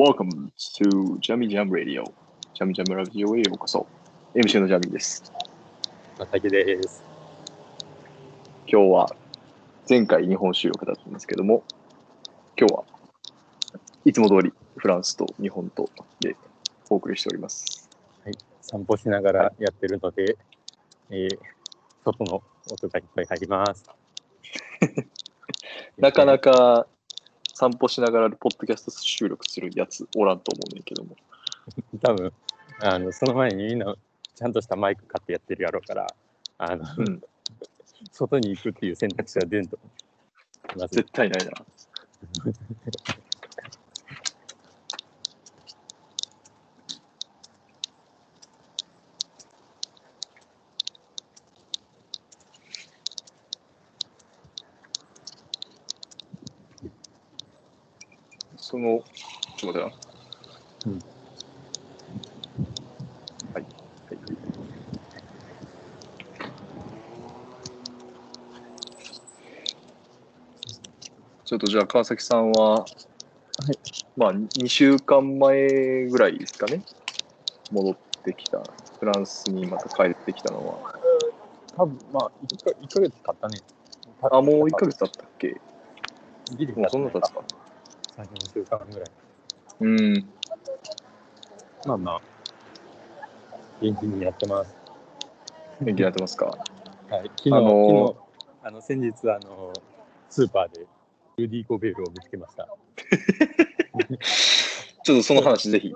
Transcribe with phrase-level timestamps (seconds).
[0.00, 2.04] Welcome to Jammy Jam Radio.
[2.54, 3.86] ジャミジャムラジオへようこそ。
[4.34, 5.30] MC のジャミーです。
[6.18, 7.04] またけです。
[8.66, 9.14] 今日は
[9.86, 11.64] 前回日本収録だったんですけども、
[12.58, 12.84] 今日は
[14.06, 15.90] いつも通りフランスと日本と
[16.20, 16.34] で
[16.88, 17.86] お送りしております。
[18.62, 20.38] 散歩しながらやってるので、
[21.10, 21.38] えー
[22.06, 23.84] 外の音がいっぱい入ります。
[25.98, 26.86] なかなか
[27.60, 31.14] 散歩しながらポッドキャスト収録するやつおらんと思うねんけども。
[32.00, 32.32] 多分
[32.80, 33.94] あのその前にみんな
[34.34, 36.06] ちゃんとしたマイク買ってやってるやろうから、
[36.56, 37.20] あのうん、
[38.10, 39.78] 外に行くっていう選択肢は出んと
[40.88, 41.52] 絶対ないな。
[58.69, 59.02] その、
[59.56, 59.88] ちょっと待って
[60.88, 60.92] な。
[60.92, 60.98] うん
[63.54, 63.62] はい。
[63.62, 63.64] はい。
[71.44, 72.84] ちょっとじゃあ川崎さんは、
[74.16, 76.82] まあ2週間前ぐらいですかね、
[77.72, 78.62] 戻ってきた、
[78.98, 80.94] フランスにまた帰ってきたのは。
[81.76, 83.58] 多分まあ1か一ヶ月経ったね。
[84.30, 85.60] あ、もう1ヶ月経ったっけ？
[86.56, 87.42] ギリもうそんな経つか。
[88.20, 89.10] 3、4週間ぐらい。
[89.80, 90.28] うん。
[91.86, 92.20] まあまあ、
[93.80, 94.74] 元気にやってます。
[95.80, 96.46] 元気になってますか？
[96.46, 96.52] は
[97.24, 98.20] い、昨日、あのー昨日
[98.62, 99.72] あの先日あの
[100.28, 100.86] スーパーで
[101.38, 102.68] ルディ・ゴベールを見つけました。
[105.02, 105.94] ちょっとその話ぜひ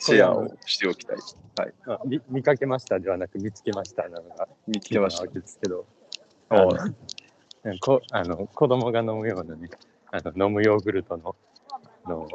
[0.00, 1.16] シェアをしておきたい。
[1.56, 1.74] はい。
[1.86, 5.28] あ見見かけましたではなく見つけましたなのが見つけましたわ。
[5.28, 5.86] けですけど、
[6.50, 9.70] ああのこあの子供が飲むようなね、
[10.12, 11.53] あの飲むヨーグルトのあ
[12.08, 12.28] の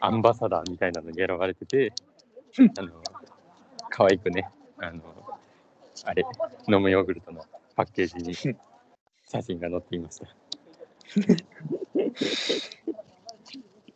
[0.00, 1.92] アンバサダーみたいなのに選ばれてて、
[2.78, 2.90] あの
[3.90, 5.02] 可愛くね、あの
[6.04, 6.24] あれ、
[6.68, 7.44] 飲むヨーグルトの
[7.74, 8.34] パッケージに
[9.26, 10.26] 写真が載っていました。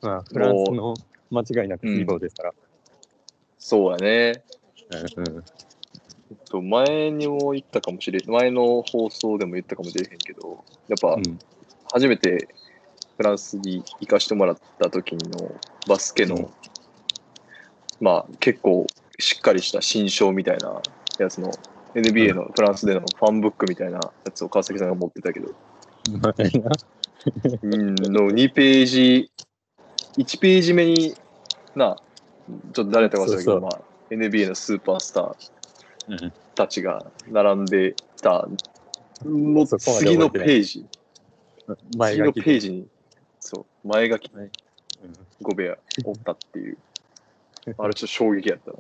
[0.09, 0.94] まあ、フランスの
[1.30, 2.54] 間違いなくヒーローですから。
[3.59, 4.42] そうやね。
[4.91, 5.44] うんうん
[6.30, 11.38] えっと、前にも言ったかもしれん、前の放送でも言ったかもしれへんけど、やっぱうん
[11.92, 12.48] 初めて
[13.20, 15.54] フランスに行かしてもらった時の
[15.86, 16.48] バスケの、うん。
[18.00, 18.86] まあ結構
[19.19, 20.81] しっかりした新章みたいな
[21.19, 21.53] やつの
[21.94, 25.48] NBA のフランスでのファンブックみたいなやつを川崎さんが持ってたけど、
[27.62, 29.30] うんの2ページ、
[30.16, 31.14] 1ページ目に
[31.76, 31.98] な、
[32.72, 35.34] ちょっと誰だか忘れたけど、まあ、NBA のスーパースター
[36.09, 38.48] うんたちが並んでた。
[39.22, 40.86] 次のページ、
[42.00, 42.88] 次のページに、
[43.41, 44.31] そう、前書き。
[44.33, 44.51] うん。
[45.43, 45.77] 5部屋。
[46.05, 46.78] おったっていう、
[47.78, 48.78] あれちょっと衝撃やったな。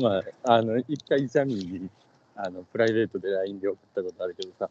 [0.00, 1.90] まあ、あの、一回ジャミーに、
[2.36, 4.70] あの、プライベートで LINE で送ったことあるけどさ、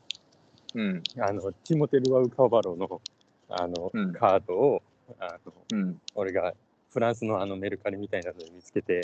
[0.75, 3.01] うん、あの、ティモテル・ワウカバロの、
[3.49, 4.13] あの、うん。
[4.13, 4.81] カードを、
[5.19, 6.53] あの、うん、俺が
[6.91, 9.01] フランスのあのメルカリみたいなので見つけて、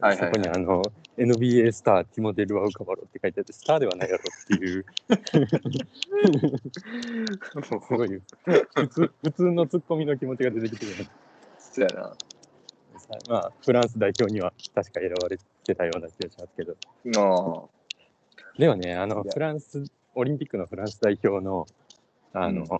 [0.00, 0.34] はいはいはい。
[0.34, 0.82] そこにあの、
[1.16, 4.84] NBA スター、ティモテル・ワウカバロって書いてあって、スターではないやろっていう、
[7.62, 8.22] すごい、
[8.74, 11.08] 普通、普通のツッコミの気持ちが出てきてるね。
[11.58, 12.16] そうやな。
[13.28, 16.76] まあ、フランス代表には確か選ばれてたような気がしますけど。
[18.58, 21.66] でもね、あの、フランス、オリンピックのフランス代表の、
[22.32, 22.78] あの、うん。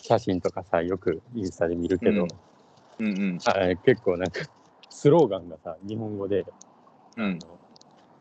[0.00, 2.26] 写真とかさ、よくインスタで見るけど、
[2.98, 4.40] うんうん、あれ結構なんか、
[4.94, 6.46] スローガンがさ、日本語で、
[7.16, 7.40] うん。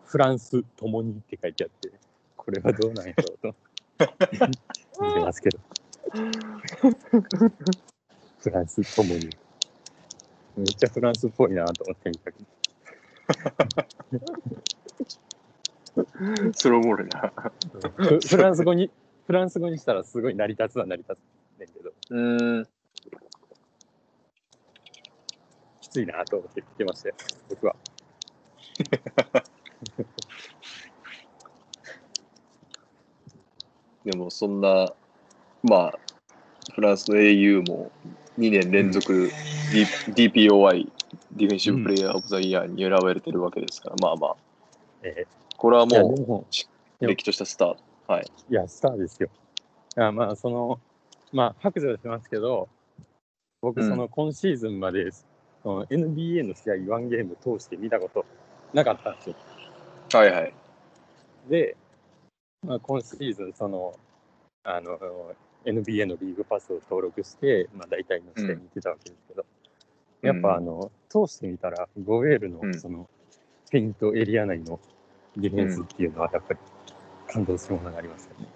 [0.05, 1.91] フランスともにって書いてあって、
[2.35, 3.55] これはどうなんやろうと、
[4.99, 5.59] 見てますけど。
[8.39, 9.29] フランスともに。
[10.57, 12.39] めっちゃフランスっぽいなと思って見たけ
[16.01, 16.51] ど。
[16.53, 17.31] それおもろいな。
[17.97, 18.89] フフランス語に、
[19.27, 21.21] フランス語にしたらすごい成り立つは成り立
[21.55, 22.67] つねんけど、うん。
[25.82, 27.15] きついなと思って見てましたよ、
[27.49, 27.75] 僕は。
[34.03, 34.91] でもそんな、
[35.61, 35.93] まあ、
[36.73, 37.91] フランスの au も
[38.39, 39.29] 2年連続
[39.71, 39.85] D
[40.29, 40.91] DPOI、
[41.33, 44.35] ディフェンシブプレイヤーオブザイヤーに選ばれてるわけですから、まあまあ、
[45.03, 46.45] えこれはも
[46.99, 47.83] う、れっきとしたスタート。
[48.07, 48.25] はい。
[48.49, 49.29] いや、スターですよ。
[49.95, 50.79] あまあ、その、
[51.31, 52.67] まあ、白状しますけど、
[53.61, 55.09] 僕、うんその、今シーズンまで、
[55.63, 58.25] NBA の試合、ワンゲーム通して見たこと
[58.73, 59.35] なかったんですよ。
[60.13, 60.53] はいはい。
[61.49, 61.75] で、
[62.65, 63.97] まあ、今シーズン、その、
[64.63, 64.99] あの、
[65.65, 69.45] NBA のリーグパスを登録して、まあ、大体の試合見てたわけですけど、
[70.21, 73.09] やっぱあの、通してみたら、ゴベールうんのその、
[73.69, 74.79] ペイントエリア内の
[75.37, 76.59] ディフェンスっていうのはやっぱり
[77.27, 78.47] 感動するものがありますよね。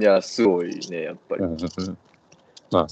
[0.00, 1.42] いや、すごいね、やっぱり。
[1.42, 1.98] うんうんうん
[2.70, 2.86] まあ、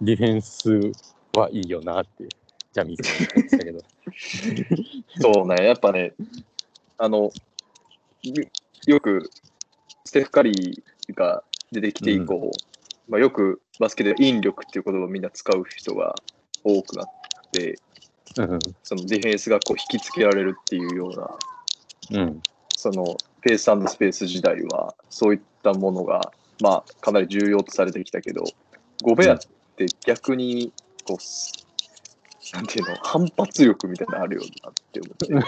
[0.00, 0.92] ディフェンス
[1.34, 2.28] はいいよなって、
[2.78, 3.80] ジャミーさん言ってましたけど。
[5.34, 6.14] そうね、やっぱね、
[6.96, 7.32] あの、
[8.22, 8.44] よ
[8.86, 9.30] よく、
[10.04, 11.42] ステフ・カリーが
[11.72, 12.50] 出てきて以降、
[13.08, 16.14] まあ、よくバスケで引力っていう言葉をみんな使う人が
[16.64, 17.06] 多くなっ
[17.52, 17.78] て、
[18.36, 18.58] うん。
[18.82, 21.10] そのディフェンスがこう引きつけられるっていうよ
[22.10, 22.42] うな、うん。
[22.76, 28.44] そのペーススペース時代は、そういったものが、まあ、かなり重要とされてきたけど、
[29.02, 29.38] ゴベアっ
[29.76, 30.72] て逆に、
[31.04, 31.67] こう、
[32.52, 35.44] なんていうの、反発力みたいなのあるよなって思っ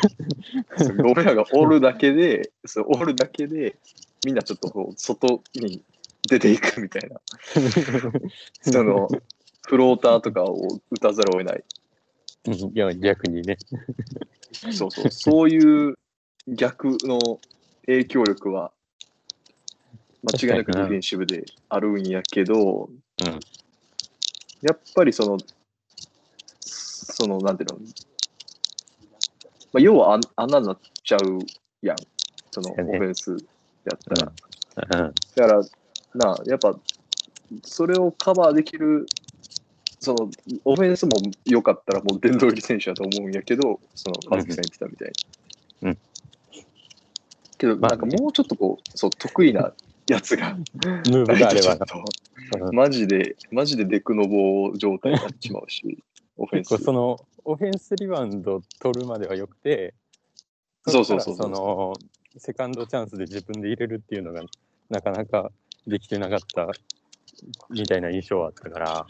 [0.77, 0.85] て。
[0.85, 3.77] そうゴベアがおるだけで、そうおるだけで、
[4.25, 5.83] みんなちょっとこう外に
[6.29, 7.21] 出ていくみたいな、
[8.63, 9.09] その、
[9.67, 11.65] フローターとかを打たざるを得ない。
[12.47, 13.59] うんいや、逆にね。
[14.53, 15.95] そうそう、そういう
[16.49, 17.41] 逆の
[17.87, 18.73] 影響力は、
[20.23, 22.91] 間違いなくディフェンシブであるんやけど、
[23.25, 23.41] うん
[24.63, 25.39] やっぱりその、
[27.11, 27.79] その、なんていうの、
[29.73, 31.39] まあ、要はあ穴になっちゃう
[31.83, 31.97] やん、
[32.51, 33.37] そのオフェンスや
[33.95, 34.33] ったら。
[35.07, 35.15] うん。
[35.37, 35.61] だから、
[36.15, 36.79] なあ、やっぱ、
[37.65, 39.07] それをカバーできる、
[40.01, 40.31] その、
[40.65, 41.13] オフェンスも
[41.45, 45.13] 良かったら、もう殿堂入り選手だと思うんやけど、その、川崎さん言ってたみたい
[45.83, 45.89] に。
[45.89, 45.99] うん。
[47.59, 49.73] けど、まあなんかもうちょっとこう、そう、得意な
[50.09, 51.79] やつが、ムーブがあれば
[52.73, 56.03] マジで、マジでデクノボ状態になってしまうし、
[56.41, 56.85] オフェンス結構。
[56.85, 59.95] そのオフェンスリバウンド取るまではよくて、
[60.87, 61.95] そうそうそうその
[62.39, 64.43] セカンドチャンスで自分で入れるっていうのが
[64.89, 65.53] なかなか
[65.87, 66.69] できてなかった
[67.69, 69.07] みたいな印象はあったから、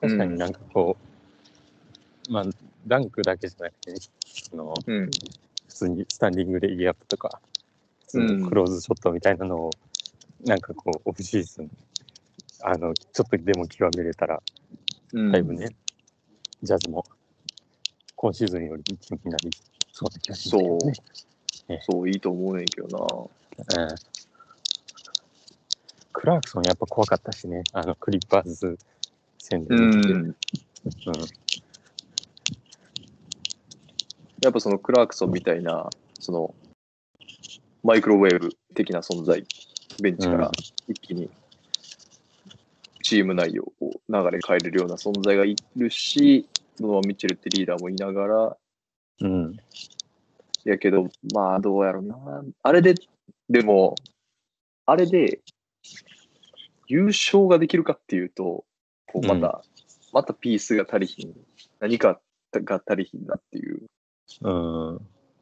[0.00, 0.96] 確かになんかこ
[2.28, 2.44] う、まあ、
[2.86, 3.94] ダンクだけじゃなくて、
[4.24, 5.10] そのうん。
[5.68, 7.40] 普通にスタンディングでイーアップとか、
[8.02, 9.70] 普通のクローズショットみたいなのを、
[10.44, 11.70] なんかこう、オフシーズン、
[12.62, 14.42] あの、ちょっとでも極めれたら、
[15.14, 15.70] うんだいぶね、
[16.62, 17.04] ジャズも
[18.14, 19.50] 今シーズンより一気になり
[19.92, 20.76] そうな気がしますけど
[21.72, 21.80] ね。
[21.82, 23.30] そう、いいと思うねんけど
[23.66, 23.82] な。
[23.84, 23.88] うん
[26.12, 28.78] クラークソンやっぱ怖かったしね、あのクリッパーズ
[29.38, 29.78] 戦でう。
[29.78, 30.04] ん。
[30.04, 30.36] うん
[34.42, 35.88] やっぱそのクラークソンみたいな、
[36.18, 36.54] その、
[37.84, 39.44] マイクロウェーブ的な存在、
[40.00, 40.50] ベンチから
[40.88, 41.30] 一気に
[43.12, 46.48] チーム内をこう流れ変えれるような存在がいるし、
[46.80, 48.56] ドノバン・ミッチェルってリーダーもいながら、
[49.20, 49.56] うん。
[50.64, 52.16] やけど、まあどうやろうな。
[52.62, 52.94] あれで、
[53.50, 53.96] でも、
[54.86, 55.40] あれで
[56.88, 58.64] 優勝ができるかっていうと、
[59.06, 59.62] こうまた、
[60.14, 61.34] またピースが足りひん、
[61.80, 62.18] 何か
[62.50, 63.82] が足りひんなっていう
[64.40, 65.00] うん。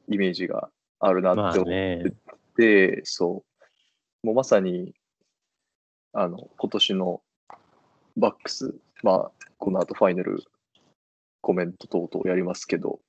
[0.09, 2.03] イメージがあるなまあって思っね、
[2.57, 3.45] て、そ
[4.25, 4.27] う。
[4.27, 4.93] もうまさに、
[6.13, 7.23] あの、今年の
[8.17, 10.43] バックス、まあ、この後ファイナル
[11.41, 13.01] コメント等々やりますけど、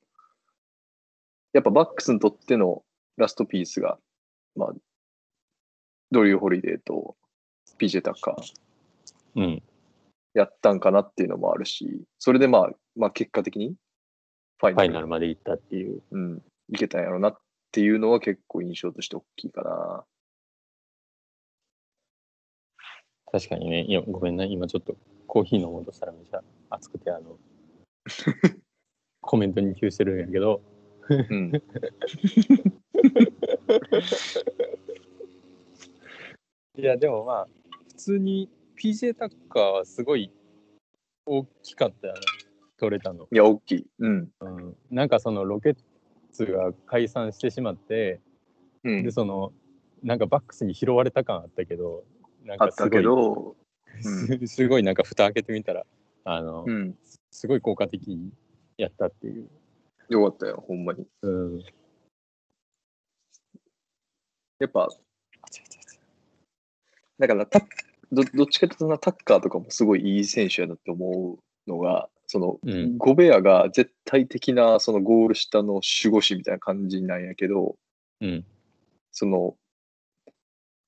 [1.54, 2.84] やっぱバックスにとっての
[3.18, 3.98] ラストピースが、
[4.56, 4.74] まあ、
[6.12, 7.16] ドリュー・ホリデーと
[7.80, 8.36] PJ タッカー
[9.36, 9.64] うん。
[10.34, 13.76] やったんかなっていうのもあるし、それでまあ、まあ結果的に
[14.60, 16.02] ファイフナルまで行ったっていう。
[16.12, 17.40] うん、いけたんやろなっ
[17.72, 20.06] ていうのは結構印象として大きいかな。
[23.32, 24.96] 確かにね、いやごめんな、今ちょっと
[25.26, 27.38] コーヒー飲もうとしたらめっちゃ熱くて、あの、
[29.22, 30.62] コメントに急してるんやけど、
[31.10, 31.52] うん。
[36.78, 37.48] いや、でもまあ、
[37.88, 40.32] 普通に PJ タッカーはすごい
[41.26, 42.20] 大きかったよね、
[42.78, 43.28] 取れたの。
[43.32, 43.88] いや、大きい。
[44.00, 44.30] うん。
[44.42, 45.78] うん、なんかそのロケッ
[46.32, 48.20] ツが解散してしまって、
[48.84, 49.54] うんで、その、
[50.04, 52.04] なんかバックスに拾われた感あったけど、
[52.44, 53.56] なんあったけかすごい、ど、
[54.42, 55.86] う すごいなんか蓋開けてみたら、
[56.24, 56.98] あの、うん。
[57.32, 58.32] すごい効果的
[58.78, 59.50] やったっていう。
[60.10, 61.08] よかったよ、ほんまに。
[61.22, 61.60] うん。
[64.60, 64.90] やっぱ、
[67.18, 67.66] だからタッ
[68.12, 77.76] ど、どっちかというとな、タッカーとかもすごいいい選手やなって思うのが、その、うんゴベアが絶対的なそのゴール下の守護神みたいな感じなんやけど、
[78.20, 78.46] うん。
[79.12, 79.56] その、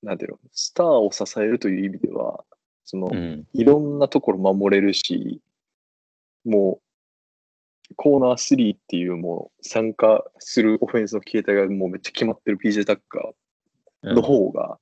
[0.04, 2.44] なんていうの、スターを支えるという意味では、
[2.84, 3.48] その、うん。
[3.54, 5.42] いろんなところ守れるし、
[6.46, 6.82] も
[7.90, 14.80] う、コーナー3っていうもう参加するオフェンスの形態がもうめっちゃ決まってる PJ タッカーの方が、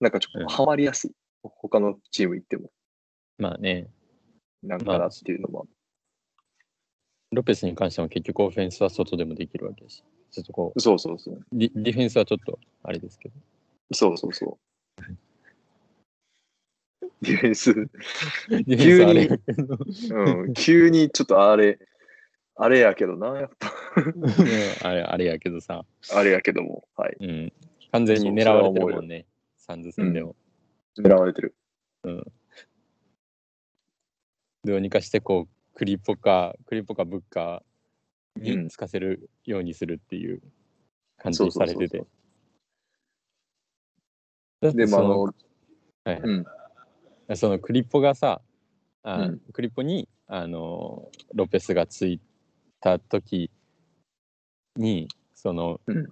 [0.00, 1.10] なんかちょっうんとハマりやすい。
[1.42, 2.70] 他のチーム行っても、
[3.38, 3.88] まあね、
[4.62, 5.66] なんかなっていうのも。
[7.30, 11.44] ロペスに関しても結局オフェンスは外でもできるわけだし、ちょっとこう、そうそうそう。
[11.52, 13.34] ディディフェンスはちょっとあれですけど。
[13.92, 14.68] そうそうそう。
[17.22, 19.78] ディフェンス、ディフェンスはあれやけど。
[20.14, 21.78] うん、急にちょっとあれ、
[22.54, 23.72] あれやけどな、やっぱ、
[24.88, 27.16] あれあれやけどさ、あれやけども、はい。
[27.20, 27.52] うん、
[27.92, 29.26] 完全に狙われてるもんね、
[29.56, 30.36] サンズ戦でも。
[30.98, 31.54] 狙われてる。
[34.64, 38.64] どうにかしてこう、クリポか、クリポかブッカーうん。
[38.64, 40.40] につかせるようにするっていう
[41.16, 41.74] 感じにそうそうそう。
[41.74, 42.06] されてて。
[44.60, 45.32] だってその、の、は
[46.06, 46.20] いはい。
[46.22, 48.40] うん、そのクリポがさ、
[49.02, 49.40] あうん。
[49.52, 52.20] クリポにあのロペスがつい
[52.80, 53.50] た時
[54.76, 56.06] にその、うん。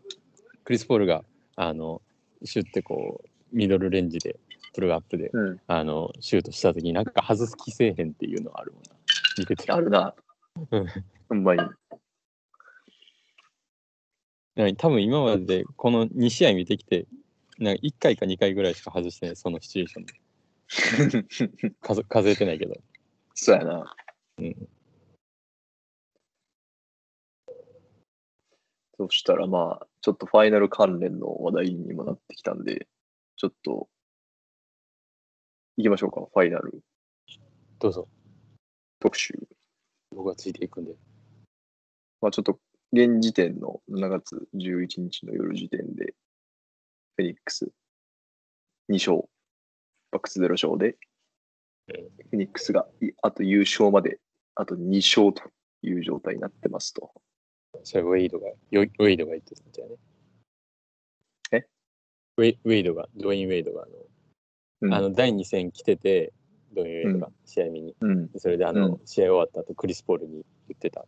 [0.65, 1.25] クリス・ポールが
[1.55, 2.03] あの
[2.45, 4.37] シュッてこうミドルレンジで
[4.75, 8.91] プルアップでうん、あのシュートした時になんか外す気せえへんっていうのはあるもんな。
[9.38, 9.73] 見てて。
[9.73, 10.15] あるな。
[11.31, 11.62] うまに。
[14.55, 17.07] なんか多分今まででこの2試合見てきて
[17.59, 20.07] なんか1回か2回ぐらいしか外してないそのシチュエーション。
[20.07, 20.15] で
[21.81, 22.75] 数数えてないけど。
[23.35, 23.97] そうやな。
[24.39, 24.69] うん。
[28.99, 32.89] そしたらまあ、ちょっとファイナル関連の話題にもなってきたんで、
[33.37, 33.89] ちょっと、
[35.77, 36.83] 行きましょうか、ファイナル。
[37.79, 38.09] どうぞ。
[38.99, 39.35] 特集。
[40.11, 40.95] 僕はついていくんで。
[42.23, 42.59] まあちょっと、
[42.93, 46.15] 現時点の7月11日の夜時点で、
[47.16, 47.70] フェニックス
[48.90, 49.28] 2勝、
[50.12, 50.96] バックス0勝で、うん
[51.88, 54.18] フェニックスがいあと優勝まで、
[54.56, 55.50] あと2勝と
[55.82, 57.12] いう状態になってますと。
[57.85, 59.88] それウェイドが、よウェイドが言ってたみたい？
[59.88, 59.96] ね。
[61.52, 61.66] え？
[62.38, 63.92] ウェイウェイドが、ドウェイン・ウェイドがあの、
[64.82, 66.32] うんあの第2戦来てて、
[66.75, 67.94] ドウェイン・ウェイドが試合見に。
[68.00, 71.06] うん、それであの、うん試合終わった後、クリス・ポールに言ってた。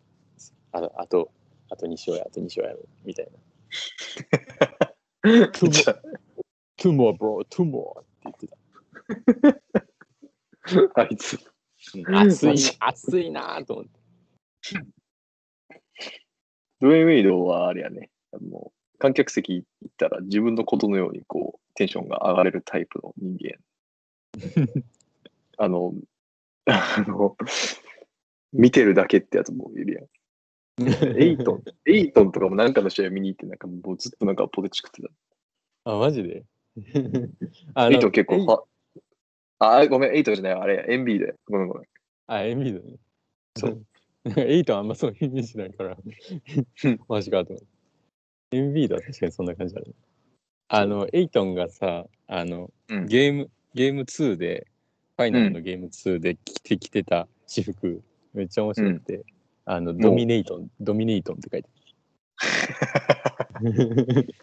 [0.72, 1.32] あのあと、
[1.70, 4.87] あと2勝や、あと2勝やろ、みたいな。
[5.70, 5.96] じゃあ
[6.78, 8.46] two more, bro, two more って言って
[10.94, 11.02] た。
[11.02, 13.90] あいつ、うん熱いマジ、熱いなと思って。
[16.80, 23.58] ドウェイン・ウェイドはあれやね、もう観客席行ったら自分のことのようにこうテンションが上がれるタイプの人間。
[25.56, 25.94] あの、
[26.66, 27.36] あの、
[28.52, 30.06] 見てるだけってやつもいるやん。
[31.18, 35.02] エイトン、エイトンとかもなんかの試合見に行って、なんかもうずっとなんかポテチ食って
[35.84, 36.44] あ、マジで？
[37.74, 37.94] あた。
[37.94, 38.62] エイトン結構エイファ、
[39.60, 41.34] あ、ごめん、エイトンじゃない、あれ、エンビーで。
[41.46, 41.84] ごめんごめん。
[42.26, 42.96] あ、エンビードね。
[43.56, 43.84] そう。
[44.24, 45.96] なんかエイトはあんまそういうイメージないから、
[47.08, 47.66] マジかと思っ
[48.50, 48.56] て。
[48.56, 49.94] エンビードは確かにそんな感じある。
[50.68, 54.66] あの、エイトンがさ、あの、うんゲーム、ゲーム2で、
[55.16, 58.02] ファイナルのゲーム2で着てきてた私服、
[58.34, 59.24] めっちゃ面白くて、
[59.70, 61.68] あの、ドミネイトン、ドミネイトンって書いて
[63.52, 64.34] ある。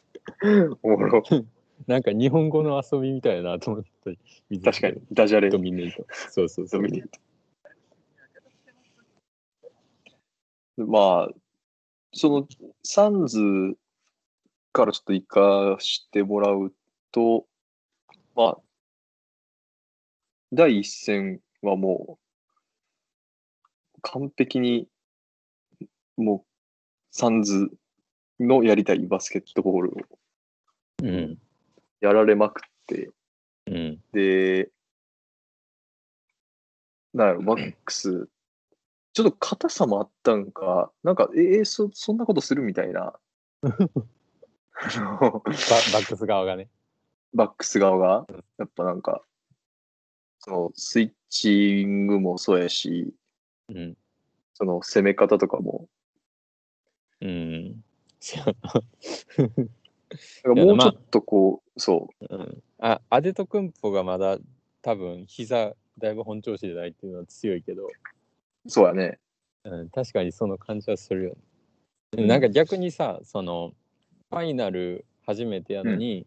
[0.84, 1.24] おもろ。
[1.88, 4.20] なんか日本語の遊びみたいなと思って
[4.64, 5.58] 確かに、ダジャレド。
[5.58, 6.06] ミネイトン。
[6.30, 6.82] そうそうそう。
[6.82, 7.10] ドミネー
[10.78, 10.86] ト。
[10.86, 11.34] まあ、
[12.14, 12.48] その
[12.84, 13.40] サンズ
[14.74, 16.72] からちょっと行かしてもらう
[17.12, 17.48] と、
[18.36, 18.58] まあ、
[20.54, 22.20] 第一戦はも
[23.98, 24.88] う、完璧に、
[26.18, 26.46] もう、
[27.12, 27.70] サンズ
[28.40, 29.94] のやりたいバスケットボールを
[31.04, 31.38] うん。
[32.02, 33.12] やられまくって、
[33.68, 34.04] うん。
[34.12, 34.70] で、
[37.14, 38.30] なんやろ、バックス、
[39.14, 43.14] ちょっと硬さもあったんか、なんか、えーそ、そんなことするみたいな、
[43.62, 43.68] あ
[45.00, 46.70] のババックス側がね。
[47.34, 49.24] バックス側が、やっぱなんか、
[50.40, 53.14] そのスイッチングもそうやし、
[53.70, 53.98] うん。
[54.54, 55.88] その攻め方とかも、
[57.22, 57.84] うん。
[60.46, 64.38] もうちょっとこう、そうん、あアデトクンポがまだ
[64.82, 67.90] 多分膝だいぶ本調子でないっていうのは強いけど、う、
[68.68, 69.20] そうやね。
[69.64, 71.36] うん、確かにその感じはするよね。
[72.18, 73.74] うんなんか逆にさその
[74.30, 76.26] ファイナル初めてやのに、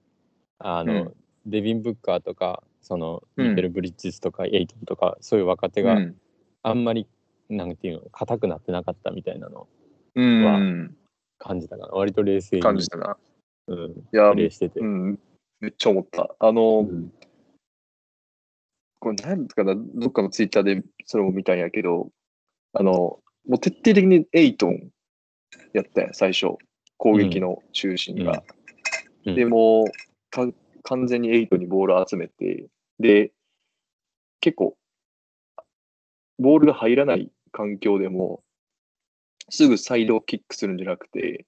[0.58, 1.14] あの、うん
[1.46, 6.16] デビン・ブッカーとかそのうんミケル・ブリッジスとか、エイトンとかそういう若手がうん。
[6.62, 7.06] あんまり、
[7.48, 9.66] なんていうの硬くなってなかったみたいなの
[10.20, 10.88] は
[11.38, 13.16] 感じたかな割と冷静に感じたな。
[13.68, 14.80] うん、いやプ、レーしてて。
[14.80, 15.18] うん、
[15.60, 16.34] めっちゃ思った。
[16.38, 17.12] あの、うん
[19.00, 22.10] これ何かな、どっかのツイッターでそれも見たんやけど、
[22.72, 23.20] あの、も
[23.56, 24.90] う徹底的にエイトン
[25.72, 26.56] やったやん、最初。
[26.96, 28.32] 攻撃の中心が。
[28.32, 29.84] うんうんでも
[30.30, 30.48] か、
[30.84, 32.66] 完全にエイトにボール集めて、
[32.98, 33.30] で、
[34.40, 34.74] 結構、
[36.38, 38.42] ボールが入らない環境でも、
[39.50, 41.46] すぐサイドをキックするんじゃなくて、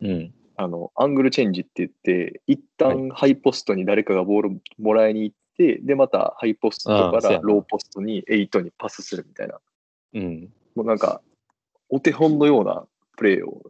[0.00, 0.34] うん。
[0.56, 9.58] あの、アングルチェンジって言って、一旦ハイポストに誰かがボールもらいに行って、で、またハイポストからローポストに8にパスするみたいな。
[10.14, 10.48] うん。
[10.74, 11.22] もうなんか、
[11.88, 13.62] お手本のようなプレーを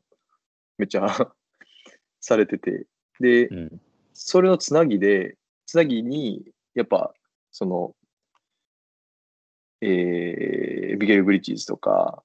[0.79, 1.07] めっちゃ
[2.21, 2.87] されてて、
[3.21, 3.81] で、うん。
[4.13, 7.15] それのつなぎで、つなぎに、やっぱ、
[7.53, 7.95] その、
[9.81, 12.23] えー、ビゲル・ブリッジーズとか、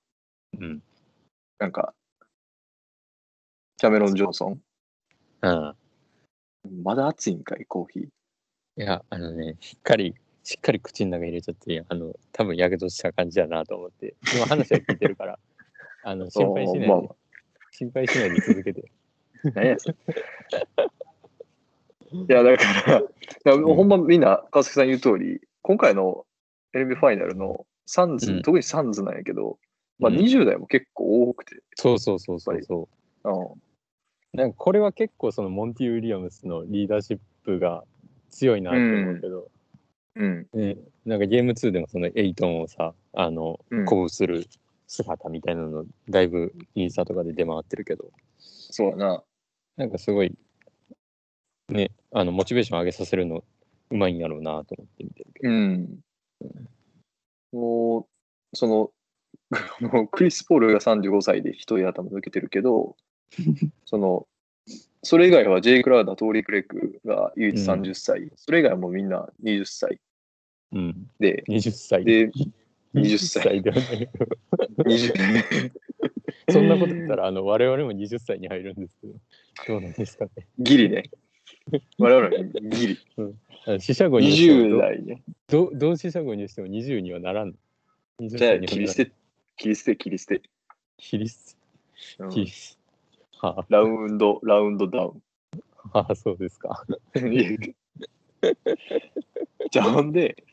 [0.59, 0.83] うん。
[1.57, 1.93] なんか、
[3.77, 4.61] キャメロン・ジョンソン？
[5.41, 5.75] うん。
[6.83, 8.03] まだ熱いんかい、コーヒー。
[8.03, 8.09] い
[8.77, 15.39] や、あのね、しっかり、しっかり口の中に入れちゃって、あの、多分やけどした感じだなと思って、今話は聞いてるから、
[16.03, 17.15] あの、心配しないで、まあま
[17.71, 18.91] 心配しないで続けて。
[19.53, 19.95] 何やそれ
[22.11, 23.03] いや、だから、い
[23.45, 26.25] やほんまみんな、川崎さん言う通り、今回の
[26.73, 29.57] NBA ファイナルのサンズ、うん特にサンズなんやけど、
[29.99, 32.89] まあ、うん20代も結構多くて、そうそうそうそうそ
[33.23, 33.55] うんう。
[34.33, 37.83] なんかこれは結構そのモンティ・ウィリアムスのリーダーシップが
[38.29, 39.49] 強いなって思うけど、
[40.15, 44.45] うん、ね、なんかゲーム2でもそのエイトンをさ、あの、うん鼓舞する
[44.87, 49.23] 姿みたいなの、だいぶインスタとかで出回ってるけど、そうやな。
[49.77, 50.33] なんかすごい、
[51.69, 53.43] ね、あの、モチベーション上げさせるの
[53.89, 55.49] うまいんやろうなと思って見てるけど。
[55.49, 55.99] うん。
[57.51, 58.07] も
[58.53, 58.91] う、その、
[59.79, 62.95] もうクリス・ポールが35歳で一人頭抜けてるけど、
[63.85, 64.27] その、
[65.03, 69.99] それ以外はジェイ・クラウダー、トーリー・クレックが唯一30歳、それ以外はもうみんな20歳
[70.71, 71.09] うん。
[71.19, 72.03] で、20歳。
[72.03, 72.51] で、20
[72.95, 74.09] 20歳歳ではない。
[74.85, 75.71] 20
[76.49, 79.13] そんなこと言ったら、あの、我々も20歳に入るんですけど、
[79.67, 80.31] どうなんですかね。
[80.59, 81.03] ギリね。
[81.97, 82.99] 我々はギリ。
[83.67, 85.23] あの四捨五入して20も代ね。
[85.47, 87.55] ど、ど同四捨五入しても20にはならん。
[88.19, 89.11] 20じゃあ、歳にはならん切り捨て、
[89.57, 90.41] 切り捨て、切り捨て。
[90.97, 91.55] 切り捨
[92.19, 92.35] うんて。
[92.35, 92.79] 切り捨て。
[93.41, 95.21] はラウンド、ラウンドダウ
[95.93, 96.85] あ、はあ、そうですか。
[99.71, 100.43] じゃあ、ほんで、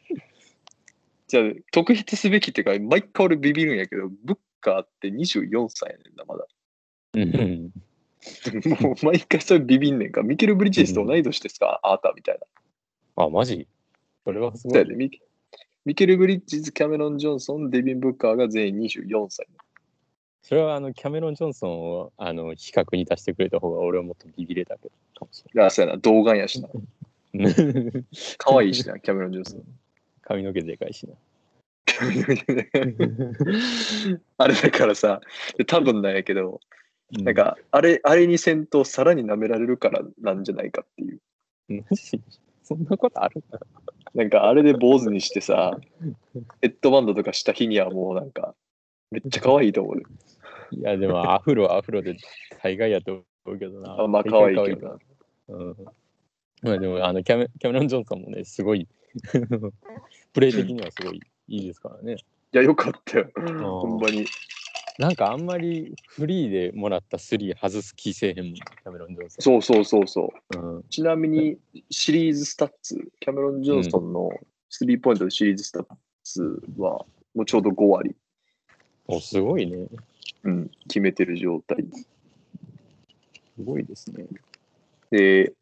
[1.28, 6.46] じゃあ、特筆すべきっていうか、毎回俺ビビるんやけど、ブッカーって24歳やねんな、まだ。
[7.14, 7.72] うん。
[8.82, 10.22] もう毎回それビビんねんか。
[10.22, 12.38] ミケル・ブリッジェスと同い年ですか、あーたみたい
[13.16, 13.24] な。
[13.24, 13.66] あ、マジ？
[14.24, 14.72] それはすごい。
[14.74, 15.20] そうやでミケ
[15.84, 19.48] ミケル・ブリッジズ、キャメロン・ジョンソン、デビン・ブッカーが全員24歳。
[20.42, 26.68] それはあのキャメロン・ジョンソンをあの比較に出してくれた方が俺はもっとビビれたけどかもしあ、そうやな、童顔やしな。
[28.38, 29.62] 可愛いしな、キャメロン・ジョンソン。
[30.20, 31.14] 髪の毛でかいしな。
[34.38, 35.20] あれだからさ、
[35.56, 36.60] で多分なんやけど、
[37.10, 41.20] なんか、あれ、あれに戦闘さらに舐められるからなんじゃないかっていう。
[42.62, 43.58] そんなことあるか
[44.14, 45.78] なんか、あれで坊主にしてさ、
[46.60, 48.54] ヘッドバンドとかした日にはもうなんか、
[49.10, 50.02] めっちゃ可愛いと思うで。
[50.72, 52.16] いや、でもアフロはアフロで
[52.62, 54.02] 大概やと思うけどな。
[54.02, 54.98] あまあ、可愛いけどな。
[55.48, 55.76] うん。
[56.62, 58.86] まあでも、あのキャメ、キャメロン・ジョンソンもね、すごい、
[60.32, 62.16] プレー的にはすごいいいですからね。
[62.52, 63.30] いや、よかったよ。
[63.34, 64.26] ほんまに。
[64.98, 70.58] なんかあんまりフリーでもらったスリー外す気せえへんもん、キャメロン・ジョンソそうそうそうそう。
[70.58, 70.76] ン。
[70.76, 70.82] うん。
[70.90, 71.58] ちなみに、
[71.90, 74.30] シリーズスタッツ、キャメロン・ジョンソンの
[74.68, 75.86] スリーポイントのシリーズスタッ
[76.24, 78.14] ツは、もうちょうど5割、
[79.06, 79.86] お、すごいね。
[80.44, 81.84] うん、決めてる状態。
[83.56, 84.26] すごいですね。
[85.10, 85.52] で、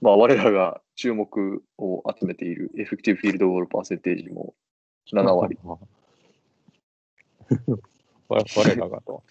[0.00, 4.54] まあ、我らが注目を集めている effective field goal percentage も
[5.12, 5.58] 7割。
[8.28, 9.22] わ我らがと。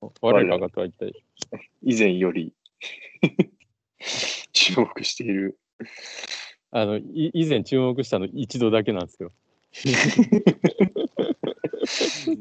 [0.20, 1.12] 我らがとは一体。
[1.82, 2.52] 以前より
[4.52, 5.58] 注目している。
[6.70, 9.32] あの、い以前注目したの一度だけなんですよ。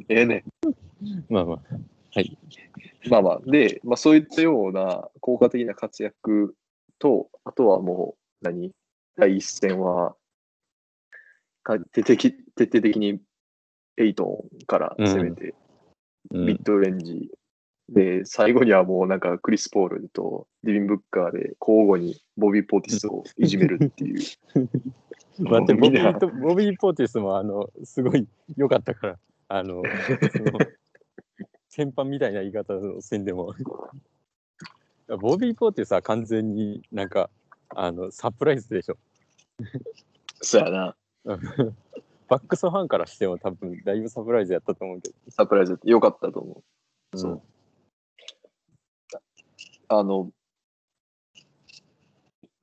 [0.10, 0.44] ええね。
[1.30, 1.62] まあまあ。
[2.14, 2.38] はい。
[3.10, 3.42] まあまあ。
[3.46, 6.56] で、まあ、そういったような効果的な活躍
[7.00, 8.72] と、あとはもう何、
[9.16, 10.16] 第一戦は、
[11.64, 13.22] か徹底的徹底的に
[13.98, 15.61] エイトンから攻めて、うん
[16.30, 17.30] ミッドレンジ、
[17.92, 24.20] で、最後にはもうなんかクリス・ポールとディビン・ブッカーで交互にボビー・ポーティスをいじめるっていう。
[25.40, 29.82] 待って、ボビーとボビー・ポーティスも、あの、すごい良かったから、あの、
[31.68, 33.54] 先般みたいな言い方をせんでも。
[35.20, 37.30] ボビー・ポーティスは完全になんか、
[37.70, 38.98] あの、サプライズでしょ。
[40.42, 40.96] そうやな。
[42.32, 45.16] バックスファンからしても多分だいぶサプライズやったと思うけど。
[45.32, 46.64] サプライズよかったと思
[47.14, 47.18] う。
[47.18, 47.42] そううん
[49.90, 50.32] あの、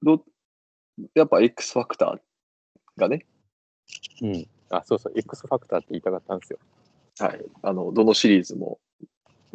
[0.02, 0.24] ど
[1.14, 3.26] やっぱ X ファクターがね、
[4.22, 4.48] うん。
[4.70, 6.59] あ、そうそう、X ファクターって言いたかったんですよ。
[7.18, 8.81] はい、あのどのシリーズも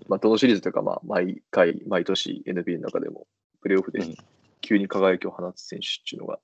[0.08, 3.26] まあ、どのシリーズというか、まあ、毎回、毎年 NBA の中でも、
[3.62, 4.15] プレーオフでうん
[4.62, 6.39] 急に輝きを放つ選手っていうのが、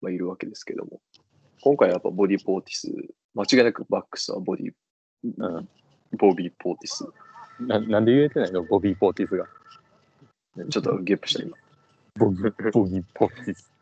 [0.00, 1.00] まあ、いるわけですけども、
[1.66, 2.92] 今回はやっぱボディ・ポーティス、
[3.34, 4.72] 間違いなくバックスはボディ、
[5.24, 5.68] うん
[6.16, 7.04] ボビー・ポーティス。
[7.58, 8.62] ななんで言えてないの？
[8.62, 9.48] ボビー・ポーティスが。
[10.70, 11.56] ちょっとゲップした今。
[12.14, 13.72] ボギー、ボギー・ポーティス。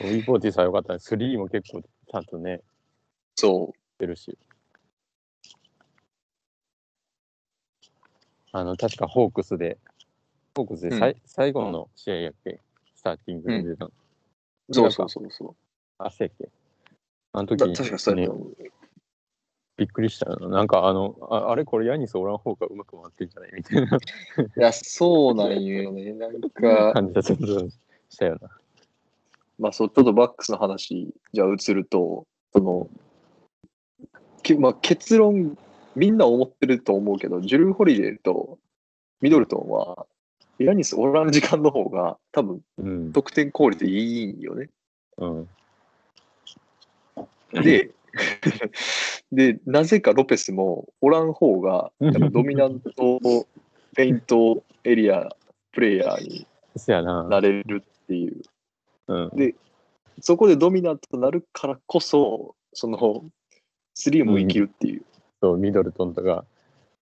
[0.00, 0.98] ボビー・ポーティスは良かったね。
[0.98, 2.62] スリーも結構ちゃんとね、
[3.34, 4.38] そ出るし。
[8.52, 9.76] あの、確かホークスで、
[10.56, 12.73] ホークスでさい、最後の試合やっけ、ス
[13.04, 13.90] ターティングで出たの。
[14.70, 15.54] う、そうそうそうそ
[15.98, 16.48] あせやっけ。
[17.32, 17.46] あのう。
[17.46, 18.56] 時に、だ確かそう。
[19.76, 20.48] びっくりしたよな。
[20.48, 23.98] なんかあの、ああれこれヤニスおらん方がうまく回ってんじゃないみたいな
[24.56, 26.12] いや、そうなんよね。
[26.12, 27.68] なんか、感じがちょっと
[28.08, 28.48] したよな。
[29.58, 32.88] まあ、そう、ちょっとバックスの話、じゃあ移ると、その、
[34.42, 35.58] けまあ、結論、
[35.96, 38.58] みんな思ってると思うけど、ジュルー・ホリデーと
[39.20, 40.06] ミドルトンは、
[40.58, 43.12] ヤニスおらん時間の方が、多分、うん。
[43.12, 44.70] 得点効率いいんよね。
[45.18, 45.48] うん。
[47.52, 47.90] で、
[49.32, 53.20] で、なぜかロペスもおらん方が、やっぱドミナント
[53.96, 55.28] ペイントエリア
[55.72, 57.24] プレイヤーにそやな。
[57.24, 58.42] なれるっていう。
[59.08, 59.30] うん。
[59.36, 59.54] で、
[60.20, 63.24] そこでドミナントとなるからこそ、その、
[63.94, 65.02] スリーも生きるっていう。
[65.40, 66.44] そう、ミドルトンとか、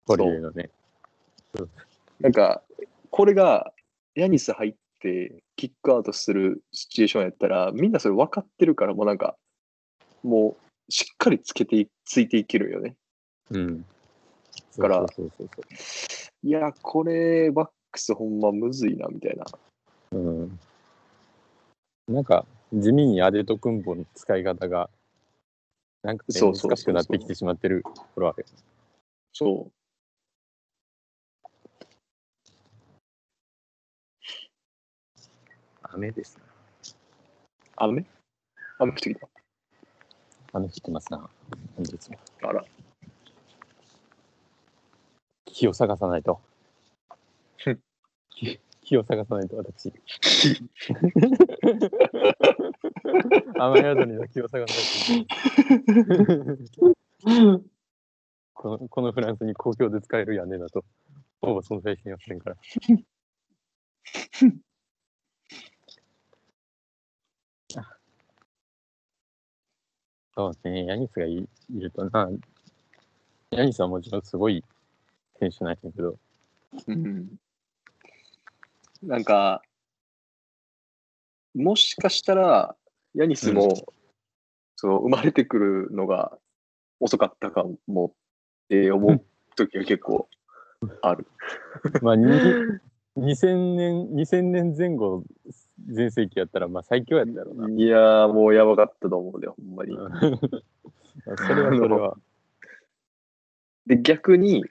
[0.06, 0.70] ホリデーのね。
[2.20, 2.62] なんか、
[3.16, 3.72] これが、
[4.16, 9.36] ヤニス入って、キックアウトするシチュエーションやったら、みんなそれ分かってるから、もうなんか、
[10.24, 10.56] も
[10.88, 12.96] う、しっかりつけてい、ついていけるよね。
[13.52, 13.82] うん。
[13.82, 13.86] だ
[14.78, 15.06] から
[16.42, 19.44] いや、これ、バックスほんまむずいな、みたいな。
[19.46, 19.58] そ
[20.12, 20.18] う。
[20.18, 20.58] うん。
[22.08, 24.90] なんか、地味にアデトクンボの使い方が、
[26.02, 28.46] なんか、ね、難しくなってきてしまってるところあるよ。
[29.32, 29.73] そう。
[35.94, 36.42] 雨ですな。
[37.76, 38.04] 雨？
[38.80, 39.28] 雨降ってきた。
[40.52, 41.18] 雨降ってますな。
[41.76, 42.18] 本日も。
[42.42, 42.64] あら。
[45.44, 46.40] 気を探さないと。
[48.30, 49.92] 気気を探さないと、私。
[53.56, 55.26] 雨宿りの気を探さない
[56.70, 56.94] と。
[58.54, 60.84] このこのフランスに公共で使える屋根だと、
[61.40, 62.56] ほぼ存在していませんから。
[70.36, 72.28] そうですね、ヤニスがいいるとな、
[73.50, 74.64] ヤニスはもちろんすごい
[75.38, 76.16] 選手なんやけど、
[76.88, 77.28] うん。
[79.02, 79.62] なんか、
[81.54, 82.74] もしかしたら、
[83.14, 83.74] ヤニスも、
[84.74, 86.36] その生まれてくるのが
[86.98, 88.12] 遅かったかもっ
[88.68, 90.28] て思う時が結構
[91.00, 91.26] ある。
[92.02, 92.24] まあ、に
[93.16, 95.22] 2000年、2000年前後
[95.88, 97.68] 全盛期やったら、まあ最強やったやろうな。
[97.68, 99.94] いやー、もうやばかったと思うで、ほんまに。
[99.96, 100.12] うん
[101.24, 102.16] それはそれは。
[103.86, 104.64] で、逆に、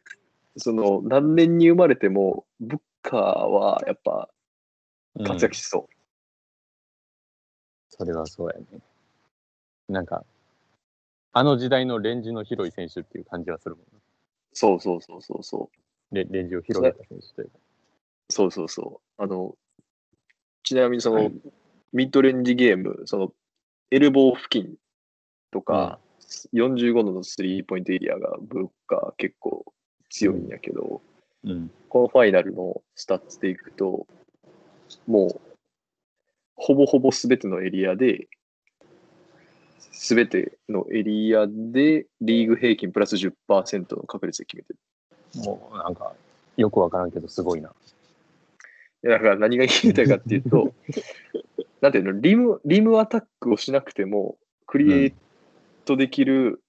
[0.58, 4.30] その、何年に生まれても、ブッカーはやっぱ
[5.26, 5.94] 活躍しそう。
[7.90, 8.82] それはそうやね。
[9.88, 10.26] なんか、
[11.32, 14.00] あの時代のレンジの広い選手っていう感じはするもんな
[14.54, 15.70] そうそうそうそうそ
[16.12, 16.16] う。
[16.16, 17.58] レレンジを広げた選手というか。
[18.30, 19.24] そうそうそう。
[19.24, 19.56] あの、
[20.64, 21.32] ちなみにその、
[21.92, 23.34] ミッドレンジゲーム、その、
[23.92, 24.76] エルボー付近
[25.52, 26.00] とか、
[26.54, 29.66] 45度のスリーポイントエリアがブッカー結構
[30.10, 31.02] 強いんやけど、
[31.44, 31.72] うん。
[31.90, 34.08] このファイナルのスタッツでいくと、
[35.06, 35.42] もう、
[36.56, 38.28] ほぼほぼ全てのエリアで、
[39.92, 44.80] 全てのエリアでリーグ平均プラス10%の確率で決めてる。
[45.44, 46.14] もうなんか、
[46.58, 47.72] よくわからんけど、すごいな。
[49.04, 50.74] だから何が言いたいかっていうと、
[51.82, 55.14] なんていうの、リム、リムアタックをしなくても、クリエイ
[55.84, 56.64] トできる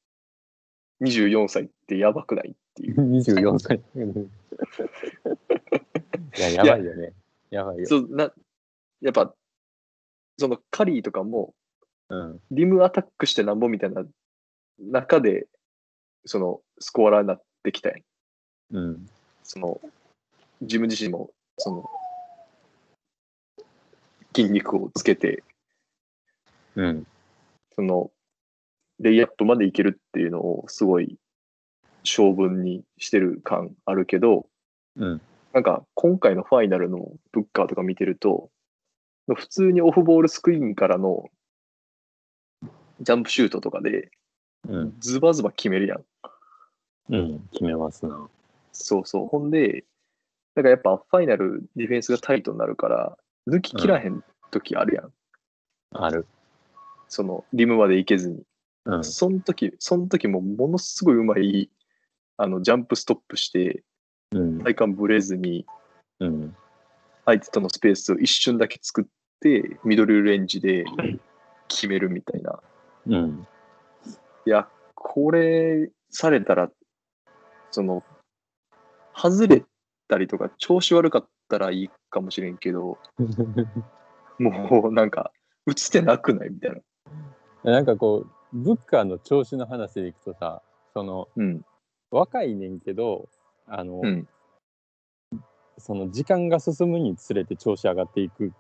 [1.00, 2.96] 24歳ってやばくないっていう。
[3.20, 3.80] 24歳。
[6.36, 7.12] いや、やばいよね。
[7.50, 7.86] やばいよ。
[7.86, 8.32] そうな
[9.00, 9.32] やっぱ、
[10.38, 11.54] そのカリーとかも、
[12.08, 12.40] うん。
[12.50, 14.04] リムアタックしてなんぼみたいな
[14.78, 15.46] 中で、
[16.24, 18.02] そのスコアラーになってきたやん。
[18.72, 19.06] うん。
[19.44, 19.80] その、
[20.60, 21.90] 自分自身も、その、
[24.34, 25.42] 筋肉をつけて、
[26.76, 27.06] うん。
[27.74, 28.10] その、
[29.00, 31.18] レイアップまでいけるっていうのをすごい
[32.04, 34.46] 性分にしてる感あるけど、
[34.96, 35.20] うん。
[35.52, 38.50] なんか今回のファイナルのブッカーとか見てると、
[39.34, 41.30] 普通にオフボールスクリーンからの
[43.00, 44.10] ジャンプシュートとかで
[44.68, 44.94] うん。
[45.00, 46.04] ズバズバ決めるやん。
[47.10, 48.28] うん、決めますな。
[48.72, 49.26] そうそう。
[49.26, 49.84] ほんで、
[50.54, 53.18] だからやっぱファイナルディフェンスがタイトになるから、
[53.48, 55.12] 抜き切らへん時あるやん。
[55.92, 56.26] ある。
[57.08, 58.42] その、リムまで行けずに。
[58.86, 59.04] うん。
[59.04, 61.70] その時、その時もものすごいうまい、
[62.36, 63.82] あの、ジャンプストップして、
[64.32, 64.58] うん。
[64.64, 65.66] 体幹ぶれずに、
[66.20, 66.56] うん。
[67.24, 69.04] 相手とのスペースを一瞬だけ作っ
[69.40, 70.84] て、ミドルレンジで
[71.68, 72.60] 決めるみたいな。
[73.06, 73.46] うん。
[74.46, 76.70] いや、これされたら、
[77.70, 78.02] その、
[79.14, 79.64] 外れ
[80.08, 82.98] たりとか、調子悪かったらいいかもしれんけど、
[84.38, 85.32] もうなんか、
[85.66, 86.82] 打つてなくないみたい
[87.64, 87.72] な。
[87.72, 91.64] なんかこう、ブッカーの調子の話でいくとさ、その、うん。
[92.10, 93.28] 若いねんけど、
[93.66, 94.28] あの、うん。
[95.78, 98.52] その時間が進むにつれて調子上がっていく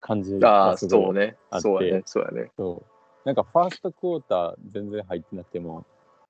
[0.00, 1.36] 感じああ、がすごいそうね。
[1.50, 2.02] あってそうやね。
[2.06, 2.50] そうやね。
[2.56, 2.96] そう。
[3.26, 5.84] なんかファーストクォーター全然入ってなくても、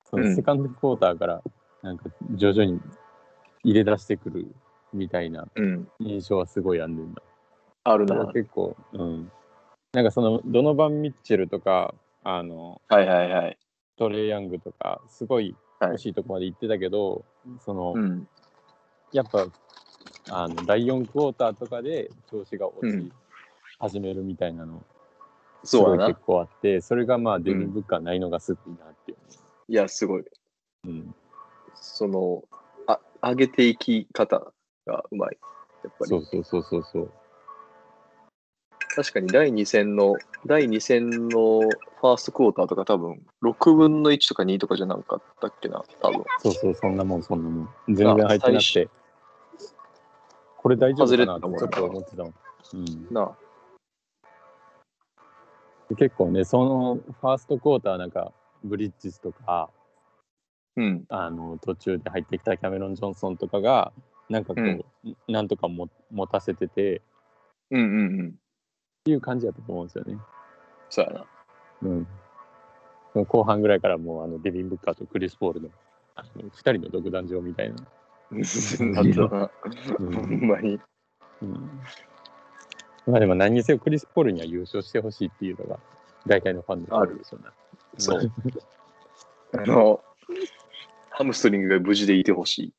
[0.04, 1.42] そうんのセカンドクォーターから
[1.82, 2.80] なんか徐々に
[3.64, 4.54] 入れ出してくる
[4.92, 5.88] みたいなうん。
[6.00, 7.22] 印象はすごいあんねんな。
[7.84, 8.26] あるな。
[8.32, 9.30] 結構、うん。
[9.92, 11.94] なんかそのドノバン・ミッチェルとか、
[12.24, 13.58] あの、はいはいはい。
[13.96, 17.24] トレイ・ヤングとか、すごいはい欲しいとこまで行ってたけど、
[17.64, 18.28] その、うん。
[19.12, 19.46] やっぱ、
[20.28, 23.12] あの、第4クォーターとかで調子が落ちうん
[23.78, 24.82] 始めるみたいなの、
[25.72, 26.20] うやなごい結。
[26.26, 29.18] 構あって、それがまあデビン・ブッカーないのがすごいなっていう。
[29.68, 30.24] いや、すごい。
[30.86, 31.14] うん。
[31.74, 32.44] その、
[32.86, 34.52] あ、上げていき方
[34.86, 35.38] がうまい。
[35.84, 36.08] やっぱり。
[36.08, 37.12] そうそうそうそうそう。
[38.94, 46.24] 確かに第2戦の、第2戦のファーストクォーターとか多分、6分の1とか2とかじゃなかったっけな、多分。
[46.42, 47.68] そうそう、そんなもん、そんなもん。
[47.88, 48.90] 全然入ってなく最て。
[50.56, 52.34] これ大丈夫かなって外れてたもんなちょっと思ってたもん。
[52.72, 53.14] うん。
[53.14, 53.36] な
[55.98, 58.32] 結構ね、そのファーストクォーターなんか、
[58.64, 59.70] ブリッジスとか、
[60.76, 61.04] うん。
[61.08, 63.92] あの途中で入ってきたキャメロン・ジョンソンとかが、
[64.28, 67.02] なんかこう、なんとかも持たせてて、
[67.70, 68.28] うんうんうん。
[68.28, 68.32] っ
[69.04, 70.18] ていう感じだと思うんですよね。
[70.90, 71.26] そうやな。
[71.82, 72.06] うん。
[73.26, 75.70] 後半ぐらいからもう、あのデビン・ブッカーとクリス・ポールの、
[76.14, 77.76] あの二人の独壇場みたいな。
[78.30, 79.50] な
[79.98, 80.80] ほんまに。
[81.42, 81.80] うん
[83.06, 85.78] まあでも何にせよクリス・ポールには優勝してほしいっていうのが
[86.26, 87.44] 大体のファンの声ですよね。
[87.98, 88.32] そう。
[89.52, 90.00] あの、
[91.10, 92.74] ハムストリングが無事でいてほしい。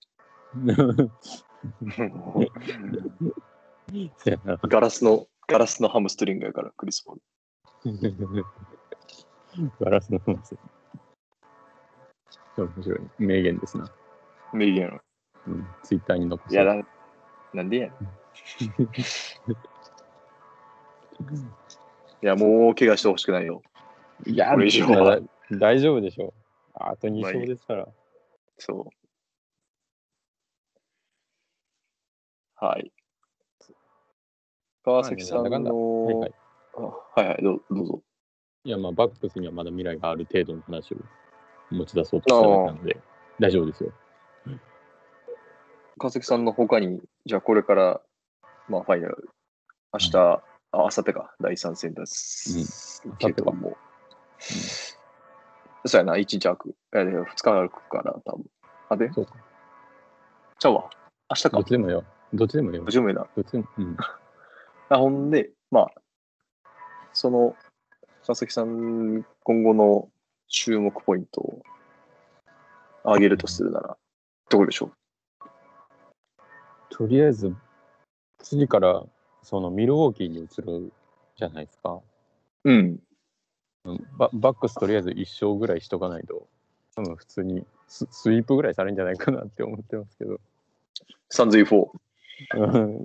[4.67, 7.21] ガラスの、ガラスのハムストリングやから、クリスポール。
[9.79, 10.57] ガラスの話。
[12.57, 12.99] 面白い。
[13.19, 13.89] 名言ですな。
[14.53, 15.01] 名言。
[15.47, 16.53] うん、ツイッターに残す。
[16.53, 16.85] いや、な
[17.53, 17.87] なんでや。
[22.21, 23.61] いや、もう怪我してほしくないよ。
[24.25, 24.53] いや
[25.51, 26.33] 大丈夫でしょう。
[26.73, 27.87] あと2勝ですから。
[28.57, 28.91] そう。
[32.59, 32.91] はい。
[34.83, 36.33] 川崎さんの、はいはい。
[36.75, 38.01] あはいはい、どうどうぞ。
[38.63, 40.97] いや、まあ、バックスにはまだ未来がある程度の話を
[41.71, 42.97] 持ち出そうとしただけなので、
[43.39, 43.91] 大丈夫ですよ。
[45.99, 48.01] 川崎さんの他に、じゃあこれから、
[48.67, 49.29] まあ、ファイナル、
[49.93, 50.41] 明日、あ、
[50.73, 53.01] 明後日か、第3戦です。
[53.05, 53.77] うんけども、
[54.39, 56.75] そうやな、1日空く。
[56.93, 58.45] え2日空くから、多分。
[58.89, 59.11] あ、で？
[59.13, 59.35] そうか。
[60.59, 60.89] ちゃうわ。
[61.29, 61.63] 明日かどっ。
[61.63, 62.03] ちでもよ。
[62.37, 62.81] どっちでもよ。
[62.81, 63.27] どっちでもいいな。
[63.35, 63.65] どっちでも。
[63.77, 63.97] うん。
[64.89, 65.93] あほんで、まあ、
[67.11, 67.55] その、
[68.21, 70.09] 川崎さん、今後の
[70.47, 71.63] 注目ポイントを
[73.03, 73.97] 挙げるとするなら、
[74.49, 74.91] どこでしょ
[76.89, 77.55] とりあえず、
[78.39, 79.03] 次から、
[79.41, 80.91] そのミルウォーキーに移る
[81.35, 81.99] じゃないですか。
[82.63, 82.99] ううん。
[83.85, 86.47] うんババックスとりあえず1勝ぐらいしとかないと、
[86.95, 90.39] 多分普通にススイープぐらいされるんじゃないかなって思ってますけど。
[91.29, 91.75] サンズイ4。
[91.75, 92.06] うん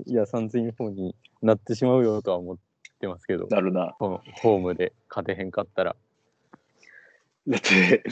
[0.07, 2.57] いや、3004になってしまうよとは思っ
[3.01, 3.95] てますけど、なるな。
[3.99, 5.97] このホームで勝てへんかったら。
[7.49, 8.05] だって、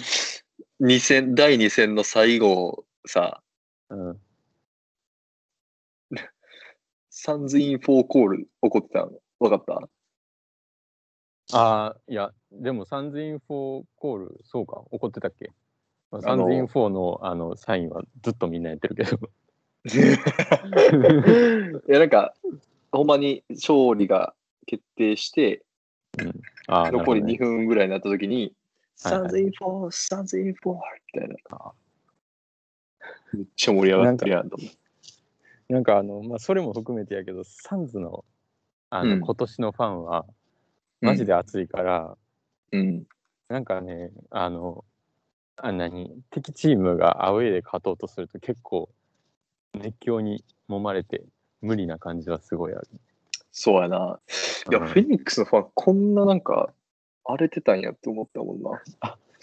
[0.81, 3.43] 二戦、第2戦の最後、さ、
[3.91, 4.21] うん、
[7.11, 9.13] サンズイン4コール起こってたの。
[9.39, 9.89] わかった？
[11.59, 15.51] ああ、いや、でもサンズイン4コール、そうか、怒ってたっけ？
[16.11, 19.19] まあサンズイン4のあのサインはずっとみんなやってるけど。
[21.89, 22.35] いや、なんか、
[22.93, 24.35] ほんまに勝利が
[24.67, 25.63] 決定して、
[26.67, 27.55] あー残り2なるほどね。
[27.59, 28.55] 分ぐらいになった時に、
[28.97, 31.73] サンズイン4、サンズイン4みたいな。
[33.33, 34.77] めっちゃ盛り上がってるやんと思って。
[35.69, 38.25] なんかあの、まあ、それも含めてやけど、サンズの
[38.91, 39.21] あの、うん。
[39.21, 40.27] 今年のファンは、
[41.01, 42.17] マジで熱いから、
[42.73, 43.05] うん。
[43.49, 44.85] なんかね、あの、
[45.57, 48.89] あんなに敵チームがアウェーで勝とうとすると結構
[49.75, 51.25] 熱狂に揉まれて
[51.61, 52.89] 無理な感じはすごいある。
[53.53, 54.21] そうやな。
[54.71, 56.73] いや、うんフェニックスのファン、こんななんか、
[57.25, 58.71] 荒れてたんやって思ったもんな。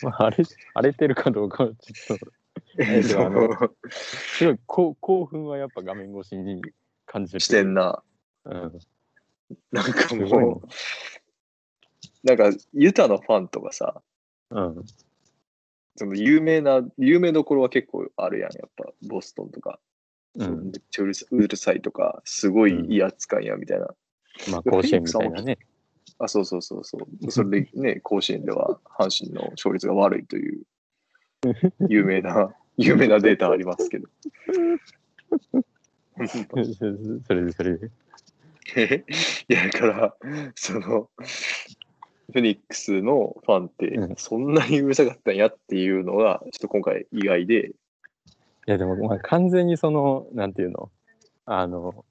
[0.01, 2.31] まあ、あれ荒れてるかどうかはちょっと
[2.77, 3.49] えあの
[3.89, 6.61] すごいこう興奮はやっぱ画面越しに
[7.05, 7.39] 感じる。
[7.39, 8.03] してんな。
[8.45, 8.79] うん。
[9.71, 10.61] なんかものう、
[12.23, 14.01] なんか、ユタのファンとかさ、
[14.49, 14.85] うん。
[15.95, 19.79] その有名な、有名どころは結構あるやん、やっぱ、ボストンとか。
[20.37, 23.87] うんめっちゃうるさうるさいとか、すごい威圧感や、みたいな。
[24.51, 25.57] まあ甲子園みたいなね。
[26.19, 27.31] あ、そうそうそうそう。
[27.31, 30.63] それでね、 甲子園では阪神の勝率が悪いという、
[31.89, 34.07] 有名な、有名なデータありますけど。
[37.25, 37.91] それでそれで。
[39.47, 40.15] いや、だから、
[40.55, 41.09] その、
[42.33, 47.71] フェニックスのファンってう、んそんなにうるさかったんやっていうのが、ちょっと今回意外で、
[48.67, 50.91] いやでもまあ完全にそのなんていうの？
[51.45, 52.03] あの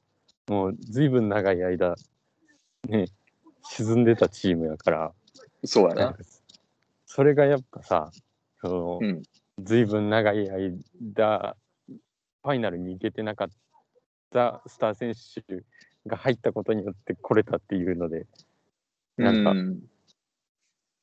[0.49, 1.97] もう随分長い間
[2.89, 3.07] ね
[3.63, 5.13] 沈んでたチームやから。
[5.65, 6.17] そうやな。
[7.05, 8.11] それがやっぱさ
[8.61, 9.23] その、うん。
[9.59, 11.57] 随分長い間
[12.43, 13.49] ファイナルに行けてなかっ
[14.31, 15.63] たスター選手
[16.07, 18.27] が入ったことによって来れたっていうので
[19.17, 19.83] なんかうん。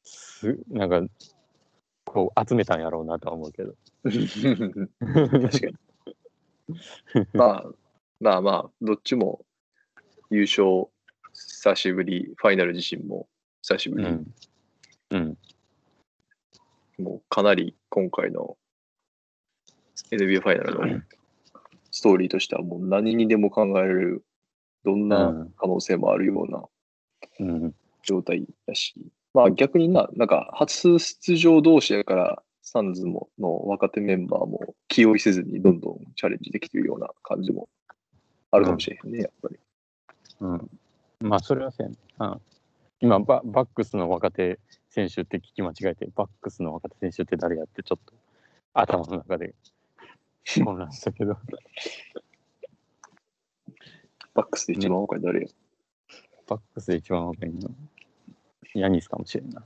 [0.03, 1.01] すなんか
[2.13, 3.73] こう集めたんやろうなとは思うけど。
[4.03, 5.73] 確かに。
[7.33, 7.65] まあ、
[8.19, 9.43] まあまあ、どっちも
[10.29, 10.89] 優勝
[11.33, 13.27] 久しぶり、ファイナル自身も
[13.63, 14.33] 久しぶり、うん。
[15.09, 15.37] うん。
[16.99, 18.57] もうかなり今回の
[20.11, 21.01] NBA ファイナルの
[21.89, 24.23] ストーリーとしてはもう何にでも考えられる、
[24.85, 26.63] どんな可能性もあるような
[27.39, 27.75] うん。
[28.03, 28.93] 状態だし、
[29.33, 37.67] まあ逆にな、なんか初出場同士やから、サンズもの若手メンバーも気負いせずにどんどんチャレンジできてるような感じも
[38.51, 39.59] あるかもしれへんね、やっぱり。
[40.39, 40.69] うん。
[41.19, 41.87] まあ、それはせん。
[41.87, 42.41] うん。
[43.01, 48.13] 今バ、バックスの若手選手って聞き間違えて、バックスの若手選手って誰やってちょっと
[48.73, 49.53] 頭の中で
[50.63, 51.37] 混乱したけど。
[54.33, 55.47] バックスで一番若い誰や、
[56.47, 57.69] バックスで一番若いの
[58.73, 59.63] ヤニスかもしれんな。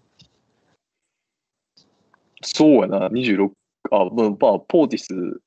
[2.41, 3.51] そうやな、26、
[3.91, 5.41] あ、まあ、まあポーティス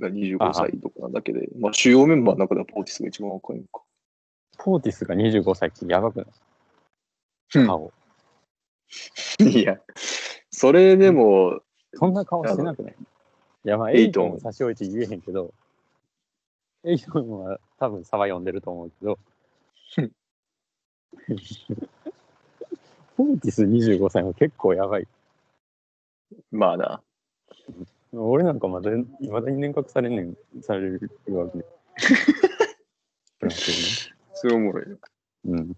[0.00, 3.82] が25歳とかなだけで、まあ主要メンバーの中ではポーティスが一番若いのか。
[4.58, 6.26] ポーティスが25歳ってやばくない？
[7.56, 7.66] うん。
[7.66, 7.92] 顔。
[9.40, 9.80] いや、
[10.50, 11.60] それでも、
[11.94, 12.96] そんな顔してなくない？
[13.64, 15.54] いや、まあ、エイトン差し置いて言えへんけど、
[16.84, 19.18] エイトンは多分サバ読んでると思うけど、
[23.16, 25.06] ポーティス25歳は結構やばい。
[26.50, 27.02] まあな、
[28.12, 31.64] 俺なんかまだ、いまだに年賀されんねん、されるわけ ね。
[34.34, 34.94] それおもろいな。
[34.94, 35.00] でね。
[35.44, 35.76] うん。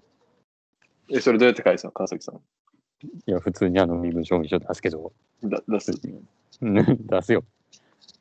[1.10, 2.36] え、それどうやって返すの川崎さん？
[2.36, 2.40] い
[3.26, 5.92] や、普通にあの身分証明書出すけど、だ出す？
[6.62, 6.74] うん
[7.06, 7.44] 出すよ。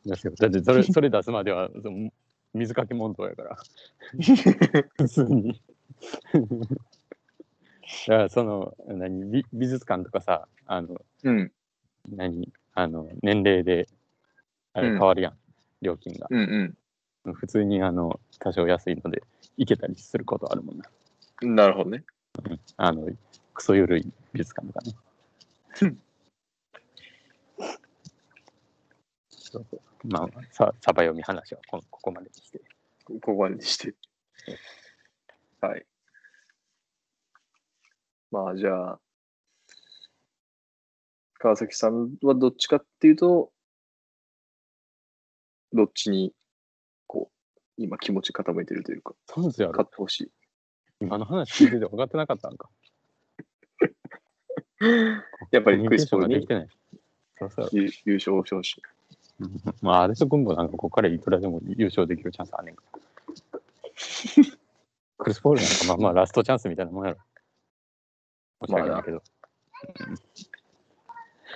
[0.06, 0.34] 出すよ。
[0.38, 2.12] だってそれ、 それ出すまでは、その
[2.54, 3.58] 水かけ問答やから。
[4.97, 5.62] 普通に。
[8.08, 11.52] だからその何美美術館とかさあのうん、
[12.10, 13.88] 何あの年齢で
[14.74, 14.98] あれうん。
[14.98, 15.34] 変わるやん、
[15.82, 16.28] 料金が。
[16.30, 16.76] うん、
[17.34, 19.24] 普通にあの多少安いので
[19.58, 20.86] 行けたりすることあるもんな。
[21.41, 21.56] うん。
[21.56, 22.04] なるほどね。
[22.78, 23.08] あの
[23.54, 24.96] クソゆるい美術館とかね。
[25.82, 26.00] うん。
[29.30, 29.65] そう。
[29.69, 32.62] そうまあさサバ読み話はこここまでにして。
[33.06, 33.93] ここまでにして。
[35.62, 35.86] はい。
[38.34, 39.00] まあ、じゃあ、
[41.38, 43.52] 川崎さんはどっちかっていうと、
[45.72, 46.34] どっちに、
[47.06, 50.32] こう、今気持ち傾いてるというか、そうですよ勝ってほしい。
[50.99, 52.70] 今の話聞いてて分かってなかったんか
[55.51, 56.47] やっぱりクリス・ポールに
[57.72, 58.82] 優優勝してほしい。
[59.41, 62.99] う んまあ、アレス君もなんかここからいくらでも優勝できるチャンスあんねんから。
[65.20, 67.20] クリス・ポールなんかまあまあラストチャンスみたいなもんやろ。
[68.68, 69.22] 申し訳ないけど。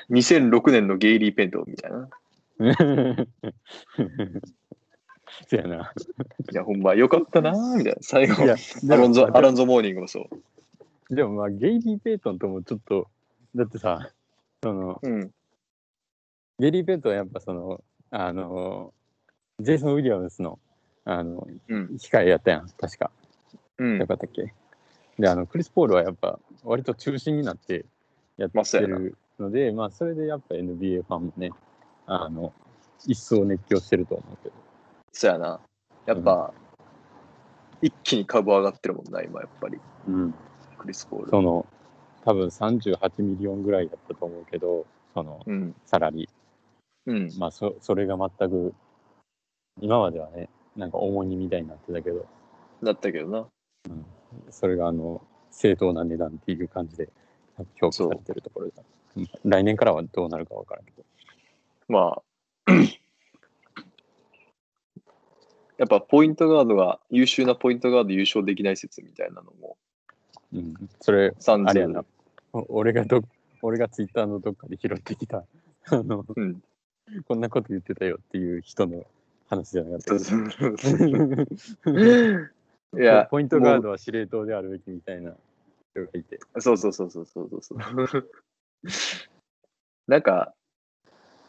[0.09, 2.09] 2006年のゲイリー・ペントみたいな。
[5.47, 5.93] そやな。
[6.51, 7.99] いや、ほんまよかったなーみたいな。
[8.01, 10.27] 最後アロンゾ、アロンンゾモーニングもそ
[11.09, 11.15] う。
[11.15, 13.07] でもまあ、ゲイリー・ペイトンともちょっと、
[13.55, 14.11] だってさ、
[14.63, 15.31] その、うん。
[16.59, 18.93] ゲイリー・ペイトンはやっぱその、あの、
[19.59, 20.59] ジェイソン・ウィリアムスの、
[21.05, 21.85] あの、うん。
[21.97, 23.11] 控えやったやん、確か。
[23.77, 24.07] うんよ。
[24.07, 24.53] かったっけ？
[25.19, 27.85] で、あの、クリス・ポールはやっぱ、割と中心になって
[28.37, 31.51] やってるので、まあ、それでやっぱ NBA ファンもね、
[32.05, 32.53] あの、
[33.05, 34.55] 一層熱狂してると思うけど。
[35.11, 35.59] そうやな。
[36.05, 36.53] やっぱ、
[37.81, 40.33] 一気に株上がってるもんな、今やっぱり、うん。
[40.77, 41.29] クリス・ポール。
[41.29, 41.65] その、
[42.23, 45.75] 多分38ミリオンぐらいだったと思うけど、その、うん。
[45.85, 47.11] サラリー。
[47.11, 47.31] うん。
[47.39, 48.73] まあ、そそれが全く、
[49.81, 52.25] 今まではね、なんか重荷みたいになってたけど、
[52.83, 53.47] だったけどな。
[54.49, 55.21] それがあの
[55.51, 57.09] 正当な値段っていう感じで
[57.79, 58.73] 評価されてるところだ。
[58.77, 58.87] うん
[59.43, 61.03] 来年からはどうなるかわからんけど。
[61.87, 62.21] ま
[62.67, 62.71] あ、
[65.77, 69.77] やっぱポイントガードが、優秀なポイントガード優勝できない説みたいなのも、
[70.53, 72.05] うん、それ、あれやな。
[72.53, 73.21] お俺がど、
[73.61, 75.45] 俺がツイッターのどっかで拾ってきた、
[75.89, 76.61] あの、うん。
[77.25, 79.05] こんなこと言ってたよっていう人の
[79.49, 80.13] 話じゃなかった
[82.95, 85.35] いや、ポイントガーもドは司令塔であるべきみたいな
[85.91, 86.39] 人がいて。
[86.55, 88.29] うそうそうそうそうそうそうそう。
[90.07, 90.53] なんか、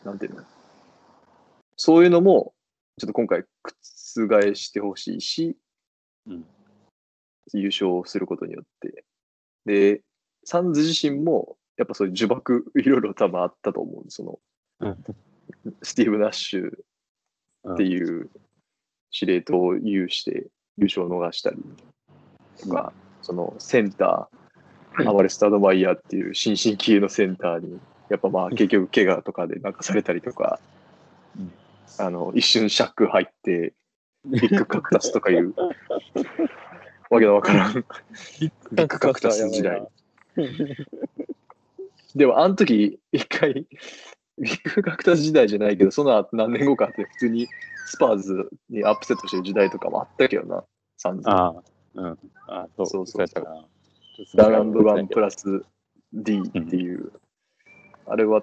[0.05, 0.45] なんていうの？
[1.77, 2.55] そういうのも、
[2.99, 3.45] ちょっと今回
[4.17, 5.57] 覆してほしいし、
[6.27, 6.47] うん。
[7.55, 9.05] 優勝することによって。
[9.65, 10.03] で、
[10.45, 14.11] サンズ自身も、やっぱそういう呪縛、いろいろ多分あったと思う。
[14.11, 14.41] その、
[14.81, 15.05] うん
[15.83, 16.79] スティーブ・ナッシュ
[17.73, 18.31] っていう
[19.11, 20.49] 司令塔を有して
[20.79, 21.57] 優勝を逃したり
[22.61, 30.61] とか、そのセンター、アマレスタードマイヤーっていう新進気鋭のセンターに、やっぱまあ結局怪我とかで泣かされたりとか、
[31.39, 31.53] うん。
[31.99, 33.75] あの、一瞬シャック入って、
[34.25, 35.55] ビッグカクタスとかいう、
[37.11, 38.53] わけのわからん、ビッ
[38.87, 39.87] グカクタス時代。
[42.15, 43.67] でも、あの時、一回、
[44.39, 47.49] ビッグカクタス時代じゃないけど、その後何年後かって、普通に
[47.89, 50.65] スパーズにアップセットしてる時代とかもあったけどな、
[50.99, 51.29] サンズ。
[51.29, 51.63] ああ、
[51.95, 52.19] うん。
[52.47, 52.87] ああ、そう。
[52.87, 53.21] そうそうそう。
[53.23, 54.49] やったかな。
[54.49, 55.65] ランドガンプラス
[56.13, 57.13] D っていう、
[58.07, 58.43] あれは、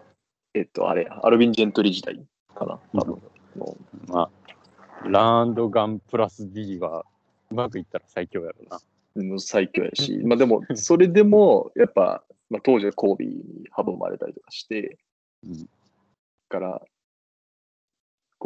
[0.56, 2.20] えっと、あれ、アルビン・ジェントリー時代
[2.56, 3.22] かな、多分。
[3.56, 3.78] も
[4.08, 7.06] まあ、ランドガンプラス D は
[7.52, 9.40] うまくいったら最強やろな。
[9.40, 14.98] 最強やし、まあでも、それでも、やっぱ、まあ、当時はコービーに阻まれたりとかして、
[15.44, 15.70] うん。
[16.50, 16.82] から、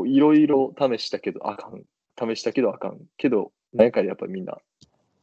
[0.06, 1.84] いろいろ試したけどあかん。
[2.18, 3.00] 試したけどあかん。
[3.18, 4.58] けど、何やかんやっぱみんな、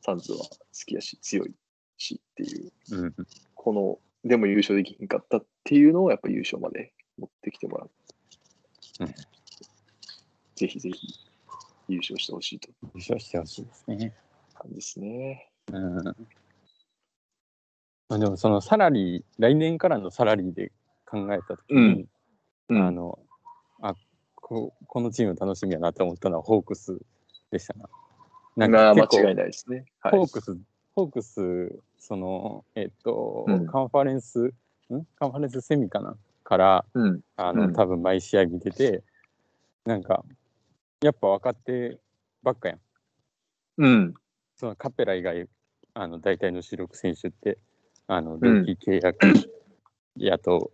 [0.02, 0.48] サンズは好
[0.86, 1.54] きやし、強い
[1.98, 3.14] しっていう、うん。
[3.54, 3.98] この、
[4.28, 7.90] でも優勝できひんかったっていうのをやっぱ優勝まで持ってきてもらう。
[9.00, 9.14] うん
[10.56, 11.08] ぜひぜひ
[11.86, 14.14] 優勝してほしいと優勝してほしいですね。
[14.54, 15.50] 感じですね。
[15.70, 16.04] うん。
[16.04, 16.14] ま
[18.08, 20.72] あ、でもそのサラリー、来年からのサラリーで
[21.04, 22.06] 考えたときに、
[22.70, 23.25] うんあの、あ
[24.46, 26.96] こ、このチーム楽しみやなと思ったのはホークス
[27.50, 27.88] でしたな。
[28.56, 29.86] なんまあ、間違いないですね。
[29.98, 30.56] はいホークス、
[30.94, 34.52] ホークス、その、えっと、うんカンファレンス、ん？
[35.18, 37.20] カンファレンスセミかなから、うん。
[37.36, 39.02] あの、うん多分毎試合見てて、
[39.84, 40.24] なんか、
[41.02, 41.98] やっぱ分かって
[42.44, 42.80] ばっかやん。
[43.78, 44.14] うん。
[44.54, 45.48] そのカペラ以外、
[45.94, 47.58] あの、大体の主力選手って、
[48.06, 49.18] あの、ルーキー契約
[50.16, 50.70] やと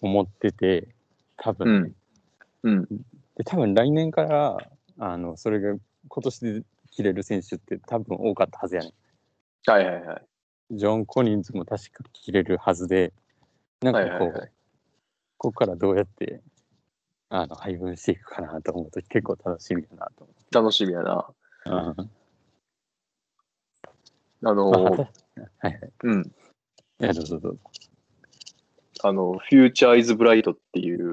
[0.00, 0.94] 思ってて、
[1.36, 1.92] 多分ね、
[2.62, 2.88] うん。
[3.36, 4.56] で、多分来年から、
[4.98, 5.76] あの、それが
[6.08, 9.70] 今年で切れる選手って多分多かったはずやねん。
[9.70, 10.22] はいはいはい。
[10.72, 13.12] ジョン・コニンズも確か切れるはずで、
[13.82, 14.52] なんかこう、はいはいはい
[15.38, 16.40] ここからどうやって
[17.28, 21.26] あの配分していくかなと思うと結構楽しみだなと楽しみやな。
[21.66, 22.08] 思う。
[24.44, 24.70] あのうん。
[24.70, 25.08] まあー、はい
[25.64, 25.80] はい。
[26.04, 26.22] うん。
[26.22, 26.24] い
[27.00, 27.60] や、どうぞどうぞ。
[29.02, 31.12] あの、フューチャーイズブライトっていう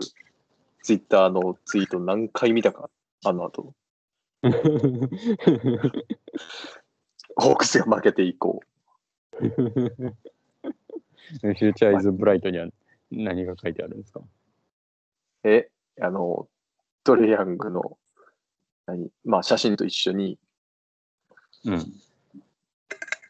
[0.83, 2.89] ツイッターのツイート何回見たか、
[3.25, 3.73] あの後、
[7.35, 8.59] ホークスが負けて以降。
[9.39, 12.67] フューチャーイズブライトには
[13.09, 14.21] 何が書いてあるんですか？
[15.45, 15.69] え、
[16.01, 16.49] あの、
[17.05, 17.97] トレイヤングの、
[18.85, 19.09] 何？
[19.23, 20.37] まあ写真と一緒に、
[21.63, 21.93] うん。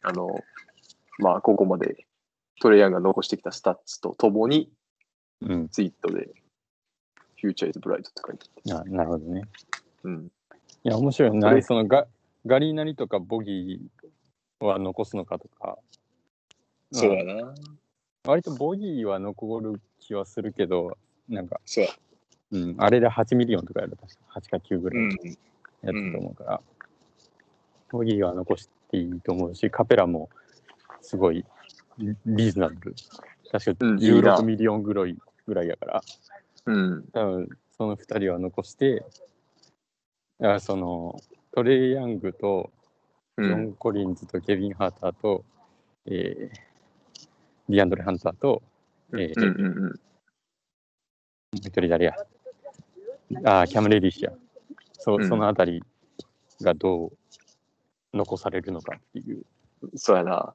[0.01, 0.27] あの、
[1.19, 2.07] まあここまで
[2.61, 4.73] トレイヤングが残してきたスタッツとともに
[5.41, 5.69] うん。
[5.69, 6.33] ツイートで、
[7.43, 8.79] future is bright って書いてあ。
[8.79, 9.43] あなるほどね。
[10.03, 10.31] うん。
[10.85, 11.61] いや、面白いこれな。
[11.61, 12.07] そのガ
[12.45, 15.77] ガリーナリとかボギーは残すのかとか、
[16.93, 17.53] そうやな。
[18.25, 21.89] 割とボギーは残る気はするけど、なんか、そうや。
[22.51, 25.03] うん、あれで8ミリオンとかやる確か8か9ぐらい。
[25.03, 25.09] うん。
[25.09, 25.17] やっ
[25.81, 26.61] たと思うから、
[27.91, 30.29] ボギーは残していいと思うし、カペラも
[31.01, 31.43] すごい
[31.97, 32.95] リリーズナブル。
[33.51, 36.01] 確かうんいいな16ミリオンぐらいぐらいやから、
[36.65, 37.03] うん。
[37.11, 39.05] 多分その2人は残して、
[40.39, 41.19] だからその
[41.53, 42.71] トレイ・ヤングと
[43.37, 43.73] ジョン・うん。
[43.73, 45.43] コリンズとケビン・ハーターと、
[46.05, 46.59] えー
[47.69, 48.61] ディアンドレ・ハンターと、
[49.13, 49.83] えーうんうんうん。
[49.83, 49.95] もう
[51.53, 52.15] 一人誰や？
[53.45, 54.33] ああ、キャム・レディッシュや。
[54.99, 55.81] そ,、うんそのあたり
[56.61, 57.17] がどう
[58.13, 59.45] 残されるのかっていう。
[59.95, 60.53] そうやな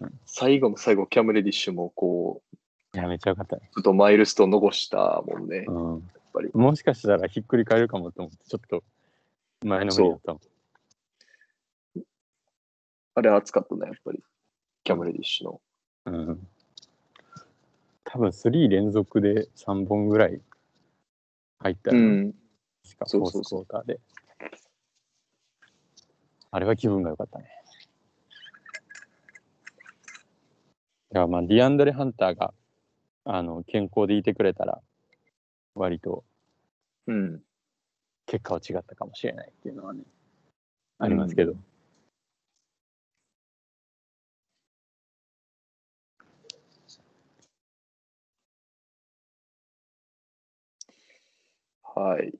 [0.00, 0.20] うん。
[0.26, 2.56] 最後の最後、キャム・レディッシュもこう、
[2.94, 3.68] いや、めっちゃよかったね。
[3.74, 5.56] ちょっとマイルストーン残したもんね。
[5.58, 6.10] やっうん。
[6.32, 6.50] ぱり。
[6.54, 8.84] もしかしたらひっくり返るかもと思って、ちょっと
[9.64, 10.42] 前のめりだったもん。
[13.16, 14.22] あれ熱かったね、やっぱり。
[14.84, 15.60] キャム・レディッシュの。
[16.06, 16.48] うん。
[18.04, 20.40] 多分3連続で3本ぐらい
[21.58, 22.34] 入ったよ、うん。
[22.84, 24.00] しかフォースそうそうそうクォーターで。
[26.52, 27.46] あれは気分が良かったね。
[31.10, 32.52] だからまあ、ディアンドレ・ハンターが
[33.24, 34.80] あの健康でいてくれたら、
[35.74, 36.24] 割と
[37.06, 37.42] うん。
[38.26, 40.02] 結果は違ったかもしれないっていうのはね、
[40.98, 41.54] ありますけど。
[51.82, 52.32] はい。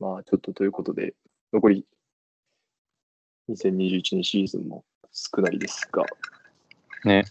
[0.00, 1.14] まあ、ちょっとということで、
[1.52, 1.86] 残り
[3.48, 6.04] 2021年シーズンも少ないですが、
[7.04, 7.24] ね。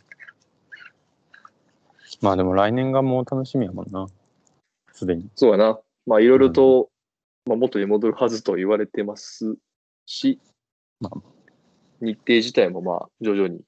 [2.24, 4.08] まあでも来年がもう楽しみやもんな。
[4.94, 5.30] すでに。
[5.36, 5.78] そうやな。
[6.06, 6.90] まあ、いろいろと、
[7.46, 9.58] まあ、元に戻るはずと言われてます
[10.06, 10.40] し、
[11.02, 11.18] まあ
[12.00, 13.62] 日程自体もまあ、徐々に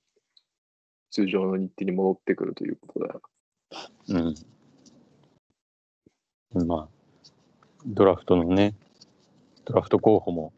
[1.11, 3.19] 通常の日程に戻ってくるということだ。
[6.53, 6.65] うん。
[6.65, 6.87] まあ、
[7.85, 8.73] ドラフトのね、
[9.65, 10.53] ドラフト候補も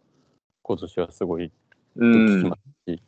[0.62, 1.52] 今年はすごい。
[2.48, 3.02] ますし、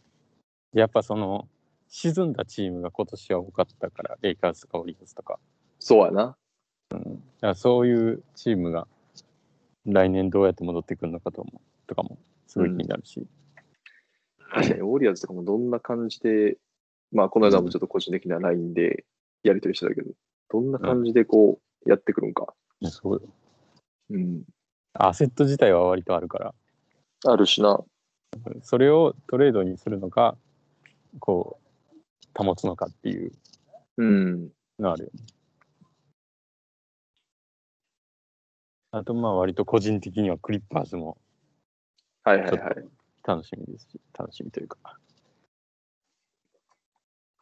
[0.74, 1.48] やっぱその、
[1.90, 5.40] 沈んだチームが今年は多かったから、レイカーズとかオリオールズとか、
[5.80, 6.38] そうやな。
[6.90, 7.06] だか
[7.42, 8.88] らそういうチームが
[9.86, 12.18] 来年どうやって戻ってくるのかともとかも
[12.48, 13.28] すごい気になるし、
[14.52, 16.58] 確かに、 ウォリアーズとかもどんな感じで、
[17.12, 19.06] まあ、この間もちょっと個人的な LINE で
[19.44, 20.12] やり取りしてたけど、
[20.50, 22.54] どんな感じでこう、やってくるんか。
[22.82, 23.22] いやそうよ
[24.12, 24.44] うん。
[24.94, 26.54] アセット自体は割とあるから、
[27.26, 27.80] あるしな。
[28.62, 30.38] それをトレードにするのか、
[31.20, 31.69] こう、
[32.44, 33.32] 保つのかっていう
[33.98, 34.44] うん。
[34.44, 35.26] のがあるよね。
[38.92, 41.18] あと、まあ、割と個人的にはクリッパーズも
[42.24, 42.90] はいはいはい
[43.24, 44.78] 楽しみですし、楽しみというか、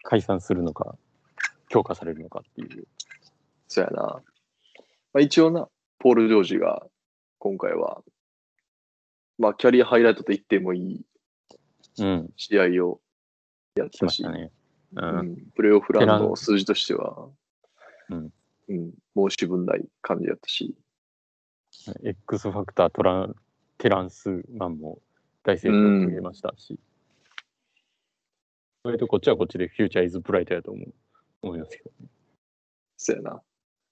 [0.03, 0.97] 解散するのか、
[1.69, 2.87] 強化されるのかっていう。
[3.67, 4.01] そうやな。
[4.03, 4.21] ま
[5.15, 5.69] あ、一応な、
[5.99, 6.85] ポール・ジョージが
[7.39, 8.03] 今回は、
[9.37, 11.05] まあ、キャリアハイライトと言ってもいい
[11.99, 12.99] うん、試合を
[13.75, 14.51] やっしたまし、したね。
[14.93, 15.01] う。
[15.01, 17.27] うんん、プレーオフランの数字としては、
[18.09, 18.31] うん
[18.69, 18.93] うん、
[19.29, 20.75] 申し分ない感じやったし、
[22.03, 23.35] X ファクタートラン、
[23.77, 24.99] テランスマンも
[25.43, 26.79] 大成功を遂げましたし、
[28.83, 30.93] 割とこっちはこっちでフューチャーイズブライトやと思う
[31.41, 32.09] 思いますけどね。
[32.97, 33.41] そうやな。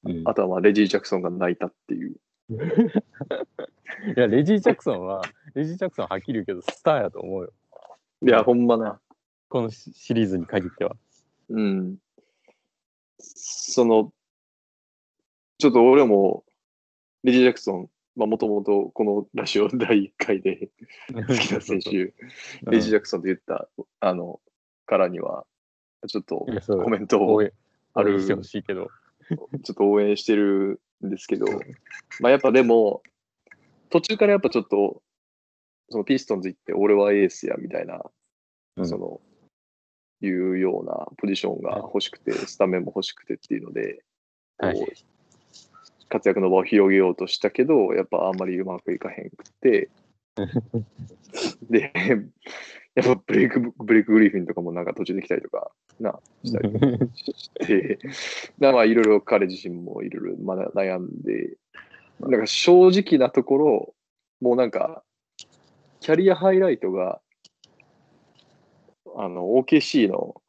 [0.06, 2.16] うんあとはまあレジー・ジャクソンが泣いたっていう。
[4.16, 5.22] いや、レジー・ジャクソンは、
[5.56, 7.54] レジー・ジャクソンははっきり言うけど、スターやと思うよ。
[8.22, 9.00] いや、ほんまな。
[9.56, 10.97] このシシリーズに限っては。
[11.47, 11.95] うん。
[13.18, 14.12] その、
[15.60, 16.43] ちょっと俺も、
[17.24, 20.68] レジー・ジャクソン、まあもともとこのラジオ第1回で
[21.08, 23.70] 好きな選手、レジー・ジャクソンと言った、
[24.01, 24.41] あの、
[24.86, 25.45] からには、
[26.06, 27.41] ちょっとコメントを
[27.93, 28.89] あるしてほしいけど。
[29.64, 31.45] ちょっと応援してるんですけど、
[32.20, 33.03] まあやっぱでも、
[33.89, 35.01] 途中からやっぱちょっと、
[35.88, 38.03] そのピストンズ行って俺はエースやみたいな、
[38.76, 39.22] うんその、
[40.22, 44.03] いうようなポジションが欲しくて、スタメンも欲しくてっていうので、
[46.09, 49.89] 活躍の場を広げようとしたけど、やっぱあんまりうまくいかへんくて、
[51.70, 51.91] で、
[52.95, 56.70] やっぱブレイク、ブレイクグリフィンとかもなんか途中で来たりとか、な、したり
[57.16, 57.99] して、
[58.59, 61.57] だまあいろいろ彼自身もいろいろまだ悩んで、
[62.20, 63.95] なんか正直なところ、
[64.39, 65.03] もうなんか、
[65.99, 67.20] キャリアハイライトが、
[69.18, 70.41] あの、OKC の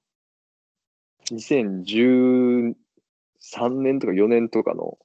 [1.30, 2.74] 2013
[3.70, 4.98] 年とか4年とかの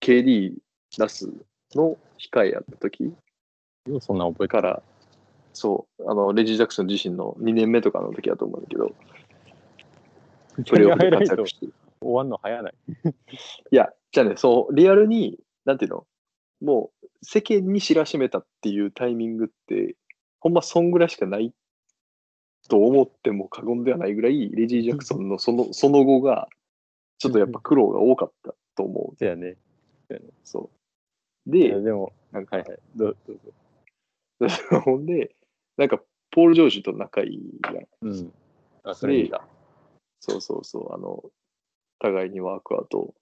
[0.00, 0.54] KD
[0.98, 1.30] 出す
[1.74, 3.14] の控えやった時
[4.00, 4.82] そんな覚えてから、
[5.54, 8.94] そう、あの、レジー・ジャクソン自身の2年目とかの時だと思うんだけど、
[10.66, 11.66] プレーオフで活躍して。
[12.00, 12.74] 終わんの早ない。
[13.70, 16.06] いや、じゃあね、そう、リアルに、なんていうの、
[16.60, 19.96] もう世間に知らしめたっていうタイミングって、
[20.40, 21.52] ほんまそんぐらいしかない
[22.68, 26.48] と思っても過言ではないぐらい、レジー・ジャクソンのそのその後が、
[27.18, 29.56] ちょっとやっぱ苦労が多かったと思そうやね。
[30.10, 30.22] う。
[30.44, 30.70] そ
[31.46, 31.56] う。
[31.56, 32.78] いでや、でも、なんか、はいはい。
[32.96, 34.80] どうどうぞ。
[34.80, 35.34] ほんで、
[35.76, 36.00] なんか、
[36.30, 37.86] ポール・ジョージと仲いいやん。
[38.02, 38.32] うん。
[38.84, 39.46] あ、それいいだ。
[40.20, 41.22] そうそうそう、あの、
[41.98, 43.14] 互いにワークアウト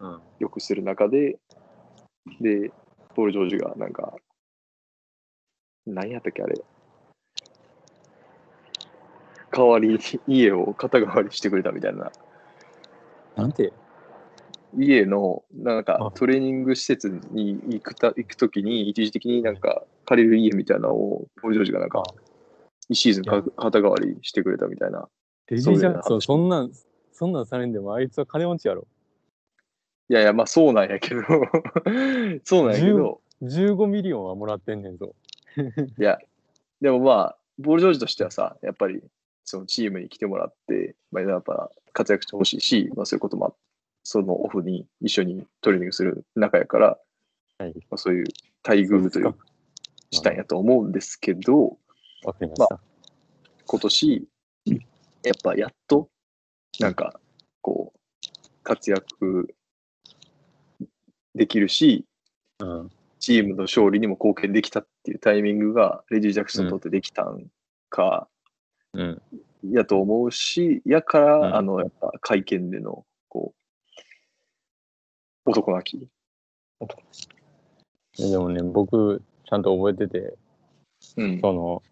[0.00, 0.20] うん。
[0.38, 1.38] よくする中で、
[2.40, 2.70] で、
[3.14, 4.14] ポール・ジョージがなんか、
[5.86, 6.54] 何やったっけあれ。
[9.54, 12.10] 代わりに家を肩代わりしてくれたみたいな。
[13.36, 13.72] なんて？
[14.76, 22.02] 家のなんあかトレーニング施設に行くた行くときに一時的になんか借りる家みたいなのをポール・ジョージがなんか
[22.90, 25.08] 1シーズンか肩代わりしてくれたみたいな。
[25.48, 26.72] レジージャクソン、そんなん、
[27.12, 28.86] そんなんされんでもあいつは金持ちやろ。
[30.08, 31.22] いやいや、まあそうなんやけど、
[32.44, 35.14] そうなんやけど、 15ミリオンはもらってんねんぞ。
[35.98, 36.18] いや、
[36.80, 39.02] でもまあ、ポール・ジョージとしてはさ、やっぱり
[39.44, 43.54] そのチームに来てもらって、まあ、やっぱ活躍してほしいし、まあそういうこともあっ
[44.04, 46.98] そのオフに一緒にトレーニングする仲やから、
[47.58, 47.74] はい。
[47.90, 48.26] まあ、そういう
[48.66, 49.36] 待遇というそう
[50.10, 51.78] したんやと思うんですけど、
[52.46, 52.80] ました。
[53.66, 54.28] 今年、
[54.66, 56.08] やっぱやっと、
[56.78, 57.18] なんか、
[57.62, 59.54] こう、活躍
[61.34, 62.04] できるし、
[62.60, 62.90] うん。
[63.20, 67.46] チームの勝利にも貢献できたっていうタイミングが、レジー・ジャクソンにとってできたん
[67.88, 68.33] か、うん。
[69.70, 73.54] やと思うし、やから、うんあの、やっぱ会見での、こ
[75.46, 76.08] う、男泣き。
[78.30, 80.34] でもね、僕、ちゃんと覚えてて、
[81.16, 81.40] うん。
[81.40, 81.82] その、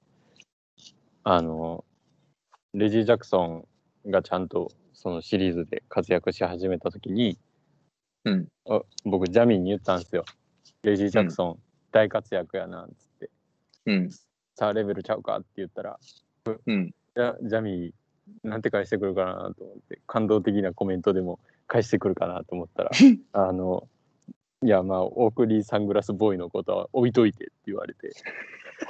[1.25, 1.85] あの、
[2.75, 7.39] レジー・ジャクソンがちゃんとそのシリーズで活躍し始めたときに、
[8.25, 8.49] うん。
[8.69, 10.25] あ僕、ジャミーに言ったんですよ。
[10.83, 11.59] レジー・ジャクソン、
[11.91, 13.31] 大活躍やな、つって。
[13.87, 14.11] うん。
[14.55, 15.99] さあ、レベルちゃうかって言ったら、
[16.67, 16.95] うん。
[17.15, 22.91] ジャミー、なんて返してくるかなと思って、感動的なコメントでも返してくるかなと思ったら、
[23.33, 23.89] あの、
[24.63, 28.13] いや、まあ、オークリーサングラスボーイのことは置いといてって言われて、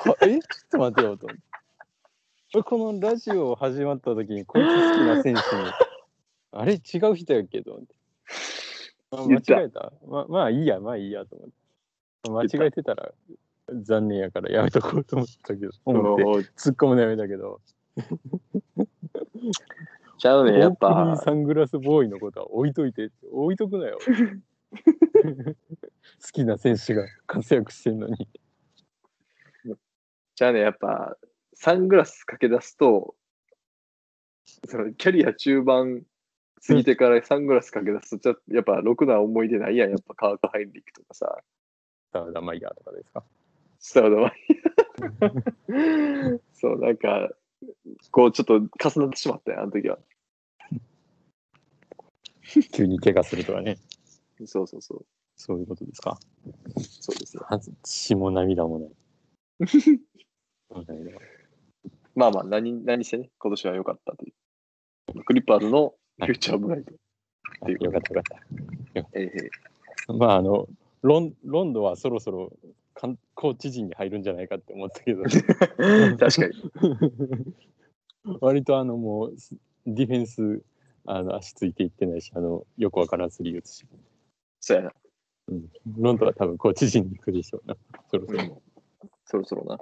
[0.05, 0.29] は え？
[0.29, 0.41] ちょっ
[0.71, 1.43] と待てよと思って。
[2.55, 5.43] 俺このラジオ始まった時に、こいつ好きな選手に、
[6.53, 7.95] あれ違う人やっけと思って。
[9.15, 9.93] あ言った間違えた？
[10.07, 12.59] ままあいいや、まあいいやと思って。
[12.59, 13.13] 間違えてたら
[13.83, 16.25] 残念やからやめとこうと思ったけど、思って
[16.57, 17.61] 突っ込むのやめたけど、
[20.19, 23.99] ちゃうね、やっぱ、サングラスボーイのことは置いといて置いとくなよ。
[24.73, 28.29] 好きな選手が活躍してんのに。
[30.35, 31.17] じゃあね、やっぱ、
[31.55, 33.17] サングラスかけ出すと、
[34.69, 36.07] そのキャリア中盤
[36.67, 39.91] 過ぎてからサングラスかけ出すと、やっぱ、ろくな思い出ないやん。
[39.91, 41.43] やっぱ、カート・ハインリックとかさ、
[42.13, 43.25] サウダマイヤーとかですか
[46.53, 47.31] そう、なんか、
[48.11, 48.69] こう、ちょっと重
[49.01, 49.99] なってしまったよ、あの時は。
[52.73, 53.79] 急に怪我するとかね。
[54.47, 55.07] そうそうそう。
[55.37, 56.19] そういうことですか？
[56.79, 57.39] そうです
[57.83, 58.91] 血も涙もない。
[62.15, 64.33] まあまあ、何、何せね、今年は良かったとい
[65.17, 65.25] う。
[65.25, 66.93] クリッパーズのフューチャーブライト。
[67.69, 68.37] よかったよか
[69.01, 69.51] っええ。
[70.07, 70.69] たまああの
[71.03, 72.53] ロンロンドはそろそろ
[72.95, 75.23] 観光知人に入るんじゃないかって思ったけど
[76.19, 77.55] 確かに。
[78.41, 79.37] 割とあのもう
[79.87, 80.63] ディフェンス
[81.05, 83.87] あの足ついていってないしあのよくわからんスリー打つし、
[84.61, 84.95] そうやな。
[85.49, 85.69] うん、
[85.99, 87.77] ロンドンは多分コーチ陣に行くでしょうな
[88.09, 88.63] そろそろ、うん
[89.25, 89.79] そろそろな。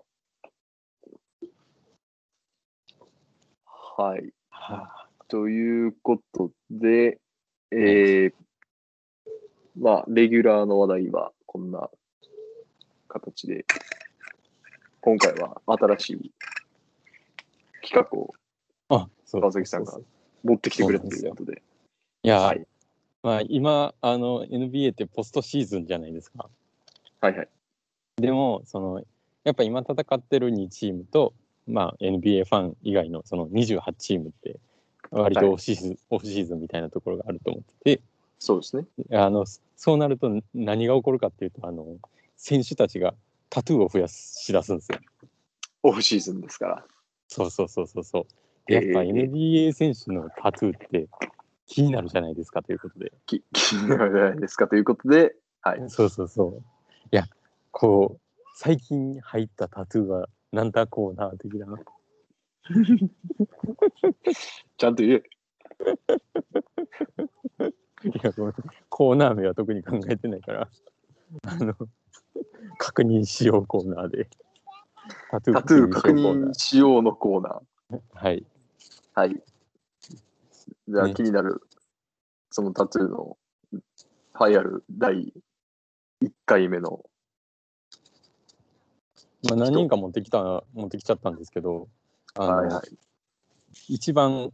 [3.66, 4.32] はい。
[5.28, 7.20] ということで、
[7.70, 8.32] えー、
[9.76, 11.90] まあ、レギュラーの話題はこんな
[13.10, 13.66] 形で、
[15.00, 16.32] 今回は新しい
[17.82, 18.34] 企画を
[18.88, 19.98] あそう川崎さんが
[20.44, 21.62] 持ってきてくれたということで。
[22.22, 22.66] いや、はい
[23.22, 26.48] まあ今あの NBA ってポストシーズンじゃないですか
[27.20, 27.48] はいはい。
[28.16, 29.02] でもその
[29.44, 31.34] やっぱ今戦ってる2チームと、
[31.66, 34.58] まあ、NBA ファン以外のその28チームって
[35.10, 38.02] 割とオフシーズン、オフシーズンみたいなところがあると思ってて
[38.38, 38.84] そうですね。
[39.12, 39.44] あの
[39.76, 41.98] そうなると何が起こるかっていうとあの
[42.42, 43.14] 選手たちが
[43.50, 44.98] タトゥーを増やし出すんですよ。
[45.82, 46.84] オフシーズンですから。
[47.28, 48.26] そうそうそうそうそう。
[48.66, 51.08] でやっぱええ NBA 選手のタトゥーって
[51.66, 53.12] 気になるじゃないですかということで。
[53.26, 55.82] き気になるじゃないですかということで、はい。
[55.88, 56.62] そうそうそう。
[57.12, 57.26] いや
[57.72, 58.20] こう
[58.56, 61.66] 最近入ったタトゥーはなんだコーナー的な。
[64.78, 65.22] ちゃんと言え。
[68.02, 68.32] いや
[68.88, 70.68] コーナー名は特に考えてないから
[71.44, 71.74] あの
[72.78, 74.28] 確認しようコーナーで。
[75.30, 77.96] タトゥタトゥー確認しようのコーナー。
[77.96, 78.44] ーはい。
[79.14, 79.42] はい。
[80.88, 81.62] じゃあね気になる、
[82.50, 83.36] そのタトゥーの
[83.72, 85.32] 栄えある第
[86.22, 87.04] 1回目の、
[89.48, 91.88] まあ、何人か持ってきた持ってきちゃったんですけど
[92.34, 92.98] あの、はいはい。
[93.88, 94.50] 一番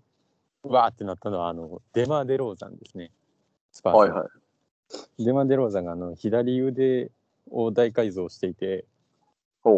[0.62, 3.12] わーってなったのはあのデマ・デローザンですね。
[3.72, 4.26] スパーはいは
[5.18, 5.24] い。
[5.24, 7.10] デマデローザがあの左腕
[7.50, 8.84] を大改造していて。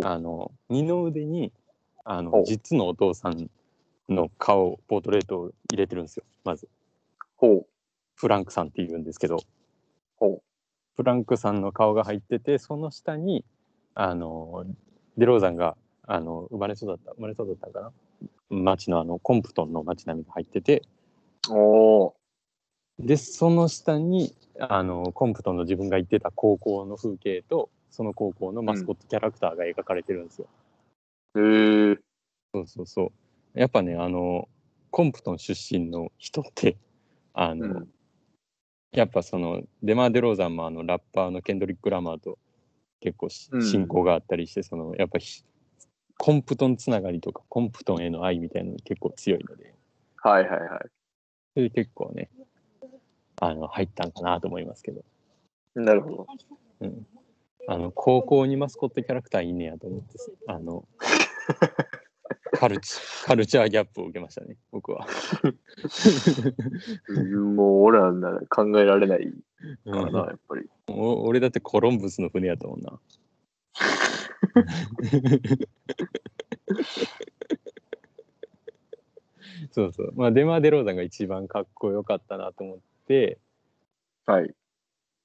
[0.05, 1.51] あの二の腕に
[2.05, 3.49] あの実のお父さん
[4.11, 6.69] の顔ポートレートを入れてるんですよまず。
[7.37, 7.67] ほう。
[8.15, 9.39] フランクさんっていうんですけど。
[10.19, 10.43] ほ
[10.95, 13.47] フランクさんの顔が入っててその下に
[13.95, 14.67] あの
[15.17, 15.75] デローザンが
[16.07, 17.93] あの生まれ育った生まれ育ったかな？
[18.51, 20.83] 町のあのコンプトンの町並みが入ってて。
[22.99, 30.47] でその下にあのコンプトンの自分が行ってた高校の風景とその高校のマスコットキャラクターが描かれてるんですよ。
[31.37, 31.91] ー。
[31.91, 31.99] へえ。
[32.55, 33.13] そうそうそ
[33.55, 33.59] う。
[33.59, 34.49] やっぱねあの
[34.91, 36.77] コンプトン出身の人って
[37.35, 37.89] あの、うん。
[38.93, 42.39] やっぱそのデマ・デローザンもあのラッパーのケンドリック・ラマーと
[43.01, 45.45] 結構親交があったりして、そのやっぱひ
[46.17, 49.73] コンプトンつながりとかコンプトンへの愛みたいなの結構強いので
[50.17, 50.81] はいはいはい。
[51.55, 52.29] それで結構ね
[53.41, 55.05] あの入ったんかなと思いますけど、
[55.75, 56.27] なるほど。
[56.81, 57.07] うん、
[57.67, 60.07] あの高校にマスコットキャラクターいんねやと思って
[60.47, 60.87] あの
[62.53, 65.07] カルチカルチャーギャップを受けましたね僕は。
[67.09, 69.35] う んもう俺らなら考えられないか
[69.85, 70.69] らな、うんやっぱり。
[70.89, 72.99] お俺だってコロンブスの船やったもんな。
[79.71, 80.13] そうそう。
[80.15, 82.79] まあ、デマ・デローザンが一番かっこよかったなと思っ
[83.09, 83.39] て、
[84.27, 84.55] はい。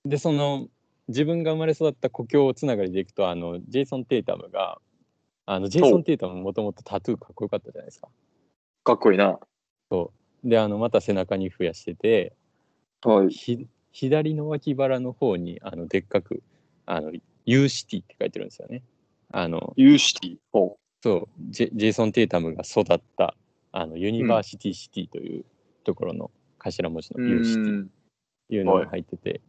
[0.05, 0.67] で、その、
[1.09, 4.79] 自分が生まれ育った故郷つながりでいくと、あの、ジェイソン・テイタムが、
[5.45, 8.07] あの、ジェイソン・テイタムもともとタトゥーかっこよかったじゃないですか。
[8.86, 9.38] かっこいいな。
[10.43, 12.34] で、あの、また背中に増やしてて、
[13.03, 13.29] はい。
[13.29, 16.41] ひ左の脇腹の方に、あの、でっかく、
[16.86, 17.11] あの、
[17.45, 18.81] U City って書いてるんですよね。
[19.31, 20.38] あの、 U City？
[20.51, 23.36] ほそうジェジェイソン・テイタムが育った
[23.73, 25.45] あのユニバーシティ・シティという
[25.84, 26.31] ところの
[26.64, 27.22] 頭文字う。
[27.22, 27.89] の U City ん。
[28.49, 29.41] というのが入ってて、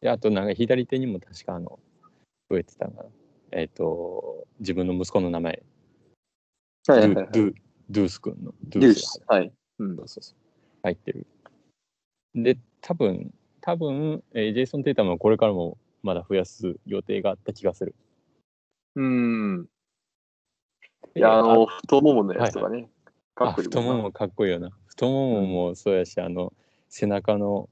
[0.00, 1.78] であとなんか左手にも確かあの
[2.50, 3.04] 増えてたかな
[3.52, 5.62] えっ、と自分の息子の名前
[6.86, 7.28] ドゥはいはいはい。
[7.32, 7.54] ドゥ
[7.90, 9.00] ドゥース君のドゥースが。
[9.00, 9.52] シはい。
[9.78, 10.36] うんそうそうそう
[10.82, 11.26] 入ってる
[12.34, 17.94] で多分多分、えージェイソン・テイタムはこれからもまだ増やす予定があった気がする
[18.94, 19.66] うん。
[21.14, 22.88] いでや、あの、太もものやつとかね。
[23.34, 23.66] かあっこいい。
[23.66, 26.52] 太ももかっこいいよな太もももそうやし、あの
[26.88, 27.68] 背中の、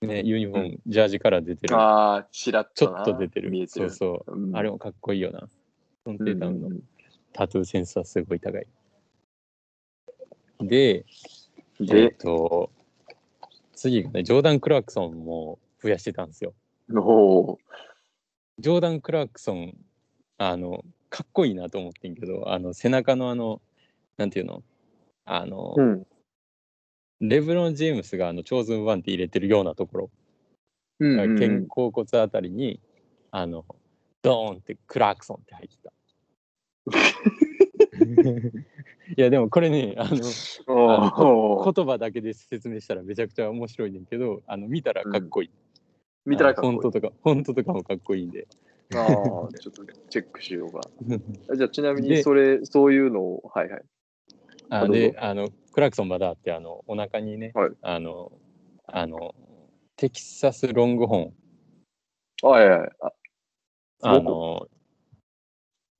[0.00, 1.76] ね、ユニフォーム、ジャージから出てる。
[1.76, 3.50] ああ、ちらっちょっと出てる。
[3.50, 3.90] 見えてる。
[3.90, 4.56] そうそう、うん。
[4.56, 5.46] あれもかっこいいよな。
[6.04, 6.66] ソンテータムの。
[6.68, 6.82] うんうん
[7.32, 8.66] タトゥーセンスはすごい高い。
[10.60, 11.04] で
[11.78, 12.70] うんえっ、で、と
[13.72, 16.54] 次がねジョーダン・クラークソンも増やしてたんですよ。
[16.92, 17.58] おー。
[18.58, 19.76] ジョーダン・クラークソン
[20.38, 23.62] あのかっこいいなと思ってんけどあの背中のあの
[24.16, 24.64] なんていうの？
[25.24, 26.06] あの、うん。
[27.20, 30.10] レブロン・ジェームスがあのチョーズン・ワンって入れてるようなところ、
[31.00, 32.80] うんうんうん肩甲骨あたりに
[33.30, 33.64] あの
[34.20, 35.92] ドーンってクラークソンって入ってた。
[39.16, 45.50] いやでもこれねあの言葉だけで説明したらめちゃくちゃ面白いねんけどあの見たらかっこいい。
[46.26, 48.46] 見たらかっこいいフォントとかフォントとかもかっこいいんで。
[48.94, 50.80] ああ、ちょっとチェックしようか。
[51.48, 53.84] あじゃあ、ちなみにでそれ、そういうのを、はいはい。
[54.68, 57.70] あであのクラークソンまだあってあのお腹にね、はい。
[57.82, 58.32] あの
[58.86, 59.34] あの
[59.96, 62.50] テキサスロングホーン。
[62.50, 62.90] はいはいはい。
[63.00, 63.12] あ
[64.02, 64.66] あの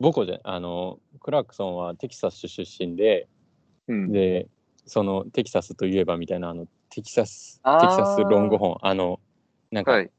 [0.00, 3.28] 母校じゃあのクラークソンはテキサス出身で
[3.88, 4.12] うん。
[4.12, 4.48] で
[4.86, 8.78] そのテキサスといえばみたいなあのテキサステキサスロングホーン。
[8.82, 9.20] あの
[9.70, 10.10] なんか、はい。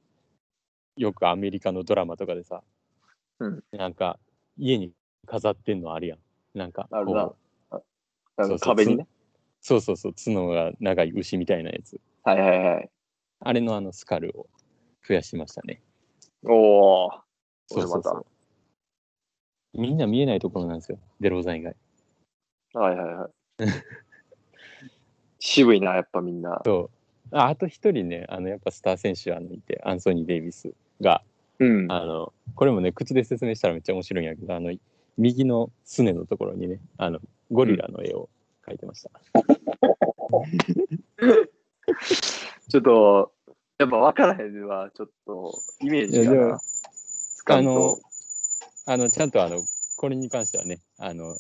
[0.98, 2.62] よくアメリカのドラマとかでさ、
[3.40, 3.64] うん。
[3.72, 4.18] なんか
[4.58, 4.92] 家に
[5.26, 6.20] 飾ってんのあるやん。
[6.58, 7.36] なんかこ
[7.72, 8.60] う。
[8.60, 9.08] 壁にね。
[9.62, 12.90] そうそうそう角が長い牛みたいなやつはいはいはい。
[13.40, 14.48] あれのあのスカルを
[15.08, 15.82] 増やしましたね
[16.46, 17.12] おお。
[17.68, 18.26] そうそうそこ
[19.74, 21.76] うみんな見えないところなんですよデローザン以外
[22.74, 23.32] はいはいはい。
[25.40, 26.62] 渋いな、やっぱみんな。
[26.64, 31.24] そうああと一人ねあのやっぱスター選手あのいてアンソニー・デイビスが
[31.60, 31.92] うん。
[31.92, 34.74] あのこれもね口で説明したらめっちゃ面白いんやけどあの
[35.18, 37.20] 右のすねのところにねあの
[37.52, 38.30] ゴリラの絵を
[38.68, 39.12] 描いてました、
[42.70, 43.34] ちょっと、
[43.80, 46.60] やっぱ分からへんわ、ちょっと、イメージが。
[47.36, 48.02] つかんあのと。
[48.86, 49.62] あのちゃんとあの
[49.96, 51.38] これに関してはねあの、はい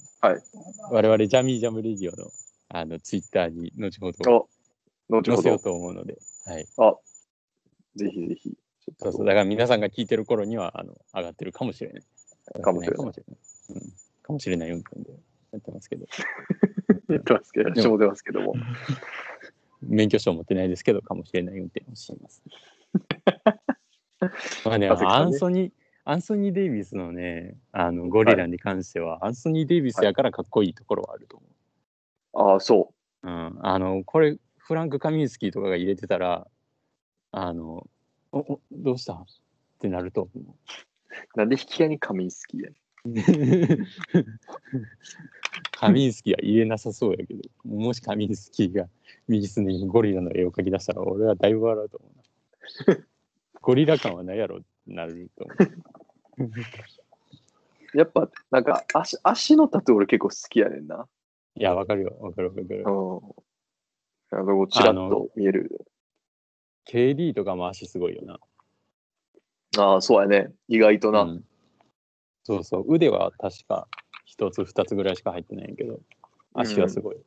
[0.92, 2.30] 我々ジャミージャムレディオの
[2.70, 4.50] あのツイッターに後ほど
[5.10, 5.60] お、後ほど載せよう。
[5.60, 6.96] と思うので、はい、あ、
[7.96, 8.58] ぜひぜひ。
[9.00, 12.04] そうそうだから皆さんが聞いてる頃にはあの上がってるかもしれない
[12.62, 13.82] かもしれないかもしれない、うん、
[14.24, 15.12] かもしれない運転で
[15.52, 16.06] やってますけど
[17.10, 18.56] 言ってますけど、でもしょうてますけども。
[19.82, 22.44] 免許証持ってないですけどかもしれない運転をしています
[24.64, 25.72] まあね、アンソニー、
[26.06, 31.38] アンソニー・デイビスのね、あのゴリラに関しては、アンソニー・デイビスやからかっこいいところはあると
[32.34, 32.52] 思。
[32.52, 32.94] ああ、そ
[33.24, 36.48] ううん、あの、これ、フランク・カミンスキーとかが入れてたら、
[37.32, 37.88] あの、
[38.32, 39.14] おおどうした？
[39.14, 39.26] っ
[39.80, 40.56] てなると思う。
[41.36, 42.76] なんで引き合いにカミンスキーやね。
[45.72, 48.88] カミンスキーは入れなさそうやけど、もしカミンスキーが
[49.28, 52.12] 右隅にゴリラの絵を描き出したら、俺はだいぶ笑うと思う
[52.92, 52.98] な。
[53.62, 55.46] ゴリラ感はないやろってなると
[56.38, 56.52] 思う。
[57.98, 61.08] やっぱ、なんか足、足のタトゥー俺結構好きやねんな。
[61.56, 62.84] いや、わかるよ、わかるわかる。
[62.86, 63.22] うん。
[64.30, 65.86] あの、ちらっと見える。
[66.88, 68.40] KD とかも足すごいよな。
[69.78, 70.54] ああ、そうやね。
[70.68, 71.24] 意外とな。
[71.24, 71.44] うん
[72.52, 73.88] そうそう、腕は確か
[74.26, 76.00] 一つ二つぐらいしか入ってないんやけど、
[76.54, 77.18] 足はすごい。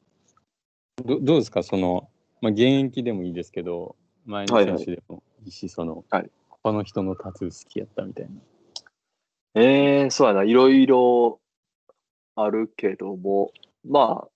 [1.04, 2.08] どどうですか、その、
[2.42, 3.96] まあ、現役でもいいですけど、
[4.26, 6.30] 前の選手でもいいし、その、はい
[6.62, 9.60] この人のタトゥー好きやったみたいな。
[9.60, 10.44] ええそうやな。
[10.44, 11.38] いろいろ
[12.36, 13.52] あるけども、
[13.86, 14.28] まあ、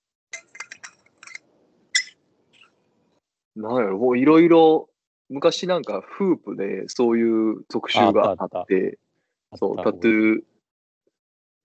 [3.57, 4.91] なんやろ、もういろいろ、
[5.31, 8.99] 昔なんかフープでそういう特集があって、
[9.57, 10.43] そう、タトゥー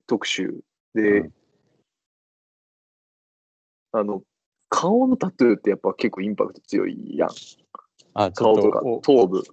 [0.08, 0.62] 特集
[0.94, 1.34] で、うん
[3.96, 4.24] あの、
[4.70, 7.30] 顔のタトゥーってやっぱ結構インパクト強いやん。
[8.16, 9.44] あ、顔とか頭部。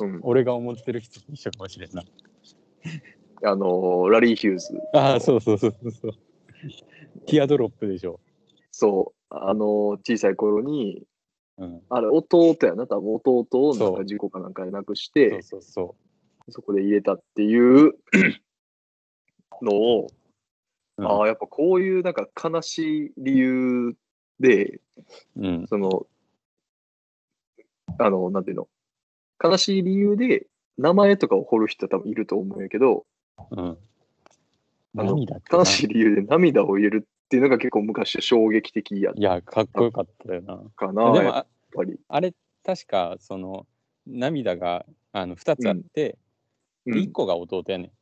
[0.00, 0.20] うん。
[0.22, 2.02] 俺が思ってる人と一緒かもしれんな。
[3.42, 4.80] あの、ラリー・ヒューズ。
[4.94, 6.12] ああ、そうそうそうそうそう。
[7.26, 8.20] ティアドロップでしょ。
[8.70, 11.02] そう、あの、小さい頃に、
[11.58, 11.82] うん。
[11.90, 15.96] あれ、弟やな、多分弟をなんか事故かなんかで亡くしそうて、そうそ
[16.48, 17.92] そこで入れたっていう
[19.62, 20.06] のを、
[20.98, 21.02] う。
[21.02, 23.94] うんああ、やっぱこういうなんか悲しい理由
[24.38, 24.80] で、
[25.36, 25.66] うん。
[25.66, 26.06] その、
[27.98, 28.68] あの、なんていうの、
[29.42, 30.46] 悲しい理由で
[30.76, 33.06] 名前とかを彫る人は多分いると思うんやけど、
[33.50, 33.78] うん。
[34.98, 35.16] あの
[35.50, 40.58] 悲しい理由で涙を入れるっていうのが結構昔は衝撃的やっいや、かっこよかったよな。
[40.58, 41.98] たかな、やっでもあぱり。
[42.08, 42.34] あれ
[42.64, 43.66] 確かその
[44.06, 46.18] 涙があの2つあって、
[46.86, 47.92] うん、1個が弟やね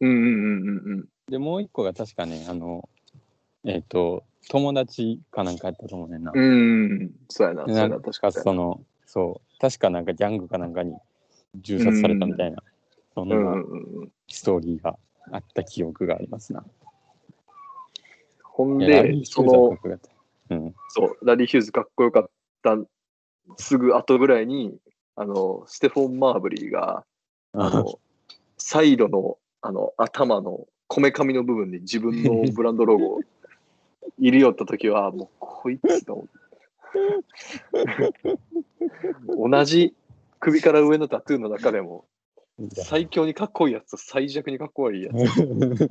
[0.00, 0.98] うんうんうんうんうん。
[1.00, 2.88] んでもう1個が確かねあの
[3.64, 8.32] えっ、と友達かなんかやったと思うねんな、うん、そうやな、そうやな、確かに。
[8.32, 10.94] そのそう確かなんかギャングかなんかに
[11.56, 12.62] 銃殺されたみたいな、
[13.14, 13.36] そんな。
[14.28, 14.96] ストーリーが
[15.32, 16.64] あった記憶がありますな。
[18.42, 19.76] ほんで、ーその
[20.88, 22.30] そう、ラリー・ヒューズかっこよかっ
[22.62, 22.76] た
[23.56, 24.78] すぐ後ぐらいに、
[25.16, 27.04] あの、ステフォン・マーブリーが、
[27.52, 27.98] あの、
[28.56, 33.20] サイドの、あの、頭のこめかみの部分に自分のブランドロゴを
[34.18, 36.38] 入れよったときは、もう、こいつと思って。
[39.36, 39.94] 同じ
[40.40, 42.04] 首から上のタトゥーの中でも、
[42.72, 45.90] 最強にかっこいいやつと最弱にかっこ悪いやつ。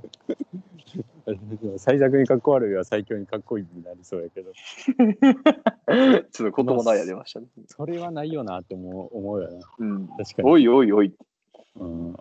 [1.78, 4.52] 最弱にかっこ悪いは最強にかっこいいになりそうやけど
[6.32, 7.48] ちょっと言葉ないや出ましたね。
[7.68, 10.08] それはないよなって思う思うよなうん。
[10.08, 11.14] 確かにおいおいおい。
[11.80, 12.16] うん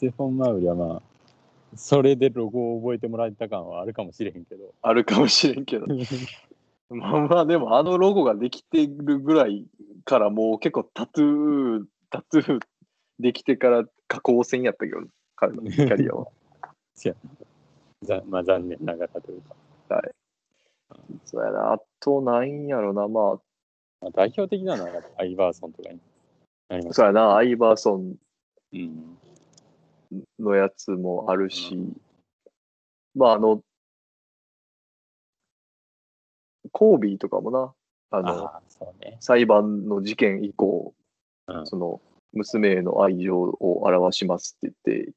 [0.00, 1.02] ステフォン・マウリはまあ、
[1.76, 4.72] それでロゴを覚えてもらえた感はあるかもしれへんけど。
[4.80, 5.86] あるかもしれんけど。
[6.88, 9.66] まあまあ、でもあのロゴができてるぐらい
[10.06, 12.60] からもう結構タトゥー、タトゥー
[13.18, 15.02] できてから加工線やったけど、
[15.36, 16.28] 彼のキャリアは。
[18.02, 19.54] ざまあ残念ながらというか。
[21.26, 21.74] そうやな。
[21.74, 23.06] あと、なんやろな。
[23.06, 23.34] ま
[24.00, 26.00] まあ、代表的なのはアイバーソンとかに
[26.70, 27.36] なりあ、ますそうやな。
[27.36, 28.16] アイバーソン
[28.72, 29.18] うん。
[30.38, 31.76] のやつもあるし、
[33.14, 33.62] まあ、あの、
[36.72, 37.74] コービーとかもな、
[38.10, 38.62] あの、あ
[39.00, 39.16] ね。
[39.20, 40.94] 裁判の事件以降、
[41.46, 41.66] うん。
[41.66, 42.00] その、
[42.32, 45.12] 娘への愛情を表しますって言って、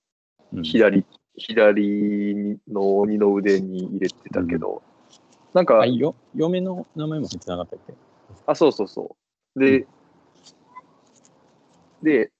[0.54, 0.64] うん。
[0.64, 4.82] 左、左の二の腕に入れてたけど、
[5.54, 6.16] なんかあ、よ。
[6.36, 7.94] 嫁の名前も入ってなかったっけ？
[8.48, 9.16] あ、そうそうそ
[9.56, 9.60] う。
[9.60, 9.86] で、
[12.02, 12.32] で、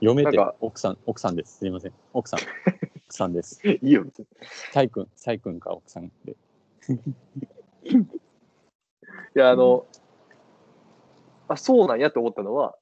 [0.00, 1.58] 嫁って奥さん、奥さんです。
[1.58, 1.92] すいません。
[2.12, 2.40] 奥さん。
[3.06, 3.60] 奥さんです。
[3.66, 4.26] いいよ、別に
[4.72, 6.36] サイ君、サイ君か奥さんで。
[9.36, 9.86] いや、あの、
[11.48, 12.76] あ、そうなんやと思ったのは、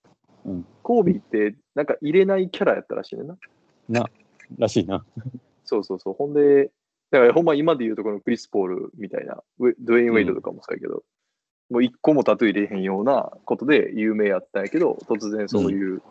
[0.44, 3.38] うんコービーって、なんか入れないキャラやったらしいねんな。
[3.88, 4.10] な、
[4.58, 5.04] らしいな。
[5.64, 6.14] そうそうそう。
[6.14, 6.70] ほんで、
[7.10, 11.02] だからほんま今で言うとこのクリス・ポールみたいな、ウェドウェイン・ウェイドとかもそうやけど、
[11.70, 16.02] もう一個もタトゥー入れへんようなことで有名やったんやけど、突然そういう、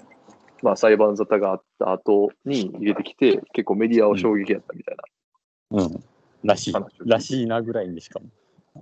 [0.64, 5.84] まあ裁判沙汰があった後に入れてきて、結構メディアは衝撃やったみたいな。
[5.84, 6.04] うん。
[6.44, 6.74] らしい
[7.06, 8.28] らしいなぐらいにしかも。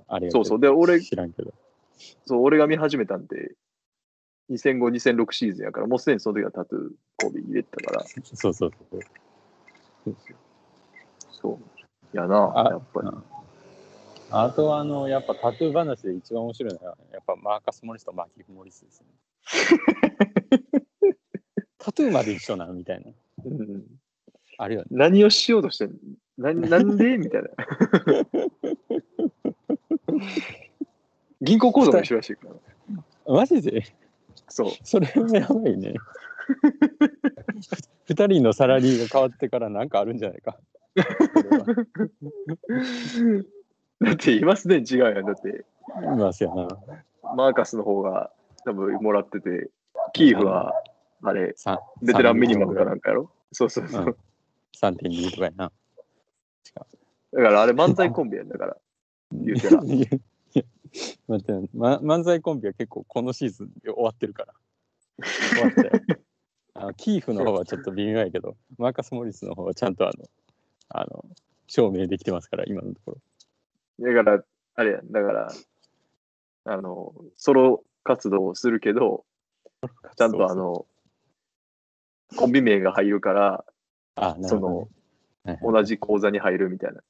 [0.07, 0.59] あれそうそう。
[0.59, 1.53] で、俺、知らんけど。
[2.25, 3.55] そう俺が見始めたんで、
[4.51, 8.71] 2005、2006シーズンやから、もうすでにその時はタトゥー神戸入れてたから、そうそうそう。
[11.31, 11.59] そ
[12.13, 12.17] う。
[12.17, 13.09] やな、あやっぱり。
[14.29, 19.07] あとはあの、やっぱタトゥー話で一番面白いのは、やっぱマーカス・モリスとマーキフ・モリスですね。
[21.83, 23.11] タトゥーまで一緒なのみたいな。
[23.45, 23.83] うん
[24.57, 24.87] あるよね。
[24.91, 25.97] 何をしようとしてん
[26.37, 26.53] の？
[26.53, 27.17] ななんで？
[27.17, 27.49] みたいな。
[31.41, 33.33] 銀行口座も一緒らしいから。
[33.33, 33.83] マジで？
[34.47, 34.71] そう。
[34.83, 35.95] それはやばいね。
[38.05, 40.57] 二人のサラリーが変わってからなんかあるんじゃないか。
[44.01, 45.25] だって今すでに違うやん。
[45.25, 45.65] だって、
[46.03, 46.67] いますよな。
[47.35, 48.31] マーカスの方が
[48.65, 49.69] 多分もらってて、
[50.13, 50.73] キーフは、
[51.23, 53.31] あれ、さベテランミニマムかなんかやろ？
[53.51, 54.05] そうそうそう。
[54.05, 54.15] うん
[54.81, 55.71] 3.2とかやな。
[57.33, 58.77] だからあれ漫才コンビやんだから。
[59.31, 60.09] 言うたら いやい
[60.53, 60.63] や
[61.27, 64.53] 待って、ま、漫才コンビは結構このシーズンで終わってるから。
[65.53, 65.91] 終わったよ。
[66.73, 70.25] あのキーフの方はちょっと微妙やけど、マーカス・モリスの方はちゃんとあの、
[70.89, 71.25] あの、
[71.67, 73.11] 証明できてますから、今のとこ
[73.99, 74.13] ろ。
[74.13, 74.43] だから、
[74.75, 75.11] あれやん。
[75.11, 75.51] だから、
[76.63, 79.25] あの、ソロ活動をするけど、
[80.17, 80.85] ちゃんとあの、
[82.35, 83.65] コンビ名が入るから、
[84.15, 87.01] あ、なその、はいはい同じ講座に入るみたいな。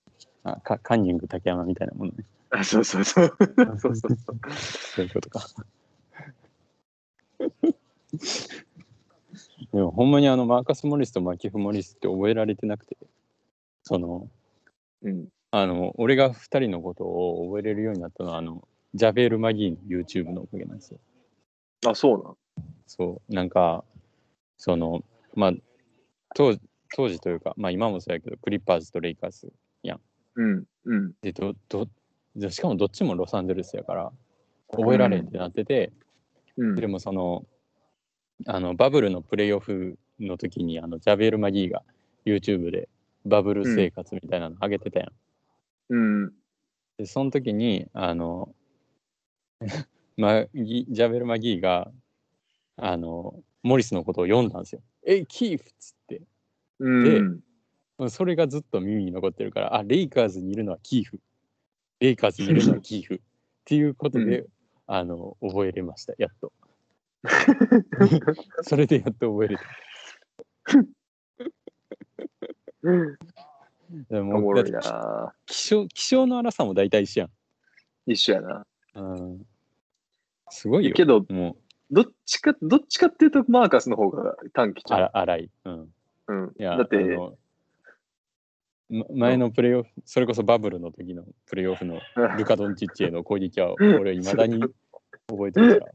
[0.44, 2.24] あカカンニング竹山みたいなものね。
[2.50, 3.36] あ そうそうそう。
[3.78, 4.40] そうそうそう。
[4.56, 5.46] そういうことか。
[9.74, 12.98] でもほんまにあのマーカス・モリスとマキフ・モリスって覚えられてなくて、
[13.84, 14.30] その、
[15.02, 15.28] うん。
[15.52, 21.00] あの、俺が二人のことを覚えれるようになったのは、あの、ジャベール・マギーの YouTube のおかげなんですよ。
[21.88, 22.38] あ、そうなん。
[22.88, 23.84] そう、なんか、
[24.64, 25.03] その、
[25.34, 25.53] まあ、
[26.36, 26.55] 当
[26.95, 29.51] 当時というか、まあ今もそうやけど、クリッパーズとレイカーズ
[30.36, 30.66] うん。
[30.86, 31.14] うん。
[31.24, 31.88] で、ど、ど、
[32.36, 34.12] でしかもどっちもロサンゼルスやから、
[34.70, 35.91] 覚えられんってなってて、
[36.57, 36.76] うん。
[36.76, 37.43] でもその、
[38.45, 41.82] あの、バブルのプレイオフの時に、あの、ジャベール・マギーが
[42.24, 42.88] YouTube で
[43.26, 45.12] バブル生活みたいなの上げてたやん。
[45.89, 45.97] う
[46.28, 46.34] ん。
[46.99, 48.53] で、その時に、あの、
[50.18, 51.91] マギジャベル・マギーが、
[52.76, 54.82] あの、モリスのことを読んだんですよ。
[55.05, 56.22] え、キーフっつって。
[56.80, 56.89] う
[57.22, 57.39] ん。
[58.09, 61.20] それがずっと耳に残ってるから、あ、レイカーズにいるのはキーフ。
[61.99, 63.16] レイカーズにいるのはキーフ。
[63.16, 63.20] っ
[63.66, 64.49] ていうことで、う
[64.88, 66.51] あの、覚えれました、やっと。
[68.64, 69.64] それでやっと覚えれた。
[74.09, 75.36] でおももろいな。
[75.45, 77.30] 気象気象の荒さも大体一緒や
[78.07, 78.66] 一緒やな。
[78.95, 78.99] ん。
[78.99, 79.45] うん、
[80.49, 80.93] すごいよ。
[80.95, 81.57] けど、も
[81.92, 84.98] どっちか、どっちかっていうと、マーカスの方が短期う、ちゃう。
[84.98, 85.50] あら荒い。
[85.66, 85.94] うん。
[86.28, 86.52] うん。
[86.58, 86.98] いや、だって、
[88.89, 92.02] 前のプレーオフ、それこそバブルの時のプレーオフの
[92.38, 94.62] ルカ・ドンチッチへの攻撃は、 俺、いまだに
[95.28, 95.92] 覚えてるから。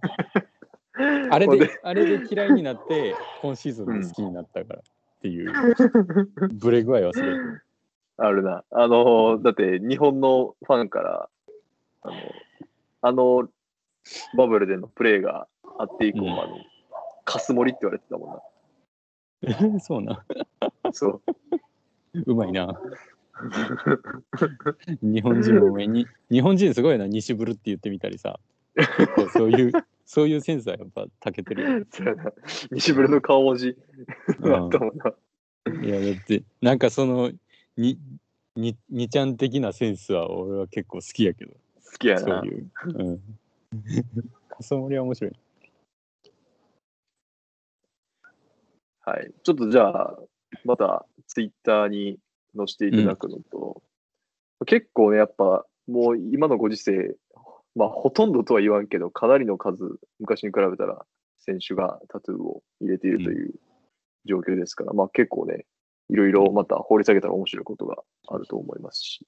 [1.30, 4.82] あれで、あれで嫌いになって、今シーズンで好きになったからっ
[5.22, 5.52] ていう、
[6.60, 7.34] ブレ具合はすごい。
[8.18, 8.64] あるな。
[8.70, 11.28] あの、だって日本のファンから、
[12.02, 12.34] あの、
[13.02, 13.48] あの
[14.34, 16.58] バブルでのプレーがあって以降、うんあの、
[17.24, 19.80] カス盛りって言われてたもんな。
[19.80, 20.24] そうな。
[20.92, 21.22] そう。
[22.26, 22.80] うまいな。
[25.02, 28.40] 日本人も上に、日本人すごいな、西ブルって言ってみたりさ。
[29.32, 29.72] そういう、
[30.04, 31.86] そういうセンスはやっぱ長けてる。
[32.70, 33.76] 西村の顔文字
[34.40, 35.12] うんあったもんな。
[35.82, 37.32] いや、だって、なんかその、
[37.76, 37.98] に、
[38.54, 42.20] に、にちゃん的なセンスは俺は結構好きやけど、好きやな。
[42.20, 42.70] そういう。
[42.84, 43.18] うん。
[44.48, 45.32] かそ盛りは面白い。
[49.06, 49.30] はい。
[49.44, 50.18] ちょっとじゃあ、
[50.64, 52.18] またツイッターに
[52.56, 53.82] 載せていただくのと、
[54.66, 57.16] 結構ね、やっぱもう今のご時世、
[57.76, 61.06] まあほとんどとは言わんけど、かなりの数、昔に比べたら
[61.38, 63.54] 選手がタトゥーを入れているという
[64.24, 65.66] 状況ですから、まあ結構ね、
[66.08, 69.26] いろいろまた掘り下げたら面白いことがあると思いますし、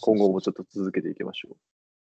[0.00, 1.56] 今後もちょっと続けていきましょ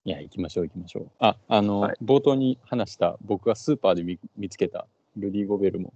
[0.05, 1.11] いや、行きましょう、行きましょう。
[1.19, 5.93] あ、あの、はい冒頭に話した、僕がスーパーで見見つけたルディ・ゴベルも、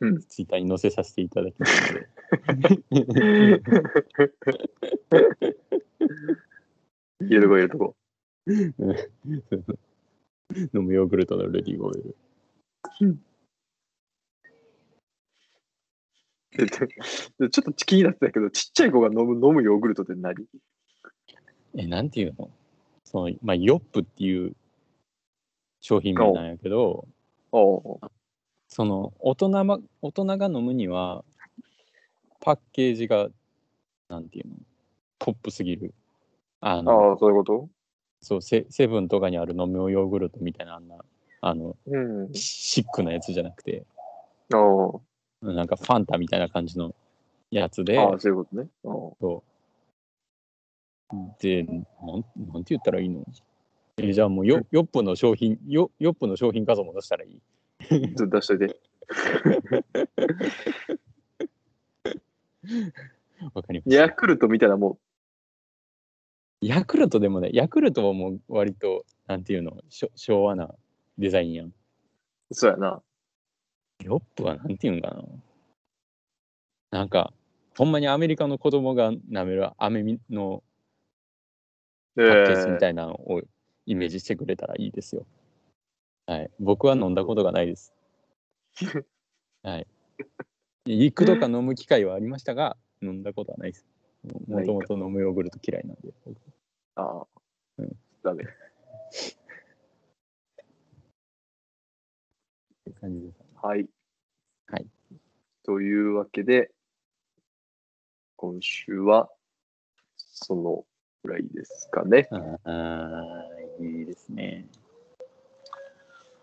[0.00, 0.20] うん。
[0.20, 2.08] ツイッターに載せさせていただきますので、
[7.20, 7.24] う。
[7.24, 7.96] 入れとこ入れとこ。
[10.74, 12.16] 飲むヨーグルトのルディ・ゴベル。
[16.58, 20.46] ちょっと気になってたけど、ちっちゃい子が飲む飲むヨーグルトって何？
[21.76, 22.50] え、なんていうの？
[23.04, 24.56] その、まあ、ヨップっていう
[25.80, 27.06] 商品名なんやけど、
[27.52, 28.00] おう
[28.78, 31.24] その大人ま大人が飲むには
[32.38, 33.26] パッケージが
[34.08, 34.54] なんていうの？
[35.18, 35.92] ポップすぎる。
[36.60, 37.68] あのああ、そういうこと？
[38.20, 40.94] そうセセブンとかにある飲むヨーグルトみたいなあんな
[41.40, 42.32] あの、うん。
[42.32, 43.84] シックなやつじゃなくて、
[44.52, 44.56] あ
[45.42, 46.94] なんかファンタみたいな感じの
[47.50, 48.68] やつで、あ、ああそういうことね。
[48.84, 48.88] あ
[49.20, 49.42] そ
[51.12, 51.16] う。
[51.40, 53.24] で、なん、なんて言ったらいいの？
[53.96, 57.40] え、じゃあもうよ、よっぽの商品、よ、よっぽの商品画像も出したらいい？
[57.90, 58.78] あ ちょっと出しといて。
[63.54, 63.96] わかりました。
[64.02, 64.98] ヤクルトみたいなも
[66.60, 69.80] ヤクルトでもね、ヤクルトはもう割と、なんていうの、
[70.16, 70.74] 昭和な
[71.16, 71.68] デザインやん。
[71.68, 71.74] ん。
[72.52, 73.00] そうやな。
[74.02, 75.24] ヨップはなんていうんかな。
[76.90, 77.32] なんか、
[77.76, 80.64] ほんまにアメリカの子供が舐める飴みの
[82.16, 83.42] えパッケージみえたいなのを
[83.86, 85.26] イメージしてくれたらいいですよ。
[86.28, 86.50] はい。
[86.60, 87.94] 僕は飲んだことがないです。
[89.62, 89.86] はい。
[90.84, 93.86] 幾度か飲む機会はありましたが、飲んだことはないです。
[94.46, 96.12] もともと飲むヨーグルト嫌いなんで。
[96.26, 96.36] 僕
[96.96, 97.26] ああ。
[97.78, 98.44] うんダメ。
[98.44, 98.46] っ
[102.84, 103.38] て感じです。
[103.62, 103.88] はい。
[104.66, 104.86] はい。
[105.62, 106.70] というわけで、
[108.36, 109.30] 今週は、
[110.18, 110.84] その
[111.22, 112.28] ぐらいですかね。
[112.30, 113.24] ああ、
[113.80, 114.68] いいですね。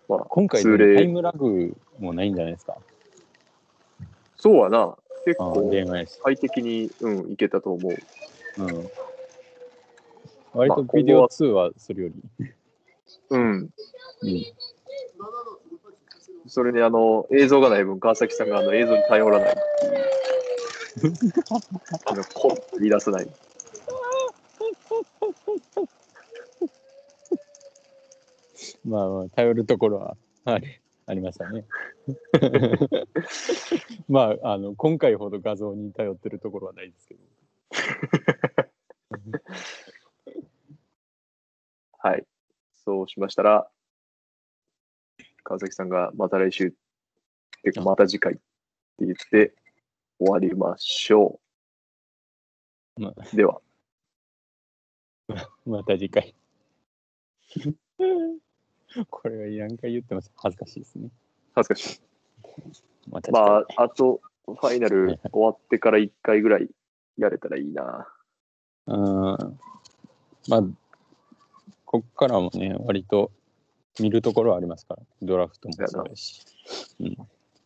[0.08, 2.78] まあ、今回通例でタイムラグもないんじゃないですか？
[4.38, 4.95] そうはな。
[5.26, 5.72] 結あ構。
[6.24, 7.93] 快適に、うん、いけたと思う。
[8.64, 8.89] うん。
[10.53, 12.49] 割まあとビデオ通話するより。
[13.32, 13.41] うん。
[14.22, 14.45] うん。
[16.47, 19.53] それに、あの、映像がない分、川崎さんがあの映像に頼らないっ
[21.01, 21.14] ていう。
[22.06, 23.28] あの、コンと言い出さない。
[28.86, 30.16] まあまあ、頼るところは
[30.46, 30.68] あり
[31.08, 31.66] ありましたね。
[34.10, 37.22] まあ、あの、今回ほど画像に頼ってるところはないですけど。
[42.00, 42.26] はい。
[42.74, 43.70] そうしましたら、
[45.44, 46.74] 川崎さんがまた来週、
[47.62, 48.42] てかまた次回って
[49.02, 49.54] 言って
[50.18, 51.40] 終わりましょ
[52.98, 53.16] まう。
[53.36, 53.62] では、
[55.66, 56.36] また次回。
[59.10, 60.32] これは何回言ってます。
[60.36, 61.10] 恥ずかしいですね。
[61.54, 62.02] 恥ずかしい。
[63.10, 63.43] また次回。
[63.43, 66.70] まあ、あと、ファイナル終わってから1回ぐらい
[67.18, 68.08] やれたらいいな。
[68.88, 69.60] うん。
[70.48, 70.64] まあ、
[71.86, 73.32] こっからもね、割と
[74.00, 75.04] 見るところはありますから。
[75.22, 76.46] ドラフトもそうだし。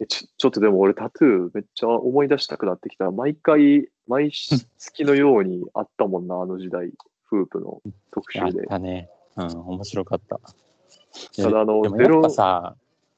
[0.02, 3.12] えちょちょっとでも俺タトゥーめっちゃ思い出したくなってきた。
[3.12, 6.92] 毎回、毎月のようにあったもんな、あの時代。
[7.26, 8.66] フープの特集あっで。
[8.66, 9.10] たね。
[9.36, 10.40] うん、面白かった。
[11.36, 12.44] ただあのゼロやっぱさ、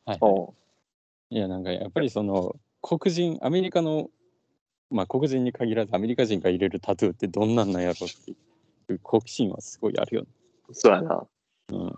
[0.06, 0.62] はいはいうん
[1.32, 4.10] いや、なんかやっぱりその黒人、アメリカの、
[4.90, 8.36] まあ黒人に限らずアメリカ人が入れるタトゥーってどんなんなんやろってい
[8.90, 10.28] う好奇心はすごいあるよね。
[10.74, 11.26] そうやな。
[11.72, 11.96] うん。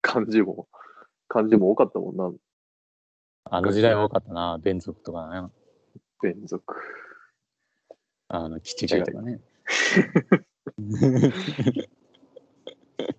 [0.00, 0.66] 漢字も、
[1.28, 2.32] 漢字も多かったもんな、
[3.44, 5.48] あの時代多かったな、連続とかね。
[6.22, 6.74] 連続。
[8.28, 9.40] あの、基地外とかね。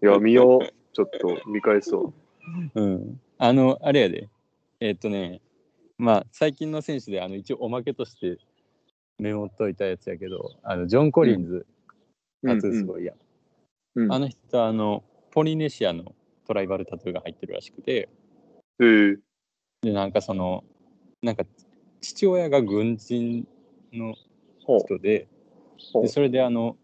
[0.01, 0.73] いや、見よう。
[0.93, 2.13] ちょっと見返そ
[2.75, 2.81] う。
[2.81, 3.21] うん。
[3.37, 4.29] あの、あれやで。
[4.79, 5.41] えっとね、
[5.97, 8.37] まあ最近の選手であの一応おまけとして
[9.17, 11.65] メモっといたやつやけど、あのジョン・コリンズ、
[12.45, 13.15] タトゥーすごいやん。
[13.95, 16.13] うんうんあの人はあのポリネシアの
[16.45, 18.09] トライバルタトゥーが入ってるらしくて、
[18.79, 19.17] えー
[19.81, 20.63] で、なんかその、
[21.21, 21.45] なんか
[22.01, 23.47] 父親が軍人
[23.91, 24.15] の
[24.59, 25.27] 人で、
[26.01, 26.77] でそれであの、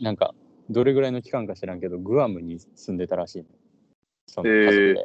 [0.00, 0.34] なんか
[0.70, 3.44] どれぐらいの期間か知らんけど、グアムに住んでたらしいの。
[4.26, 4.94] その家族で。
[4.94, 5.00] で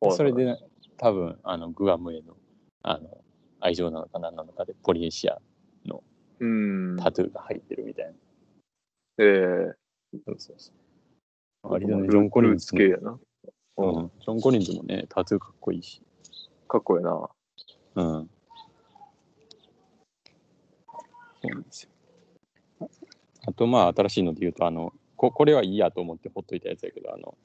[0.00, 0.58] はいそれで
[0.98, 2.36] 多分あのグアムへの
[2.82, 3.24] あの
[3.60, 5.40] 愛情なのか何なのかでポリネシア
[6.40, 6.46] う
[6.94, 6.96] ん。
[6.98, 8.12] タトゥーが入ってるみたいな。
[9.18, 9.72] えー、
[10.26, 10.72] そうそうそ
[11.64, 11.72] う。
[11.72, 13.12] 割とね、ジョン・コリンズ系やな。
[13.12, 13.18] う
[13.76, 16.02] うんん、ジョン・コリンズもね、タトゥーかっこいいし。
[16.68, 17.28] かっこいいな。
[17.96, 18.04] うん。
[18.22, 18.30] そ
[21.42, 21.90] うなんですよ。
[23.46, 27.36] あと、まあ、新しいので言うと、あの、ここれはいいやと思ってほっといたやつやけど、あの、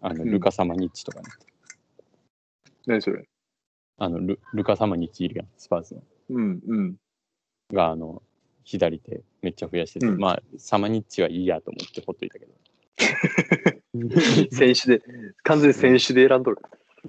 [0.00, 1.26] あのうんルカ・サマニッチとかね。
[2.86, 3.28] 何それ？
[3.98, 6.02] あのル、ルカ・サマニッチいるやん、スパーズの。
[6.30, 6.96] うんうん。
[7.72, 8.22] が、あの、
[8.64, 12.52] 左手めっちゃ増やしてて、うんまあ、サマニッチはいいやと思ってほっといたけど。
[14.52, 15.02] 選手で、
[15.42, 16.58] 完全に選手で選んどる。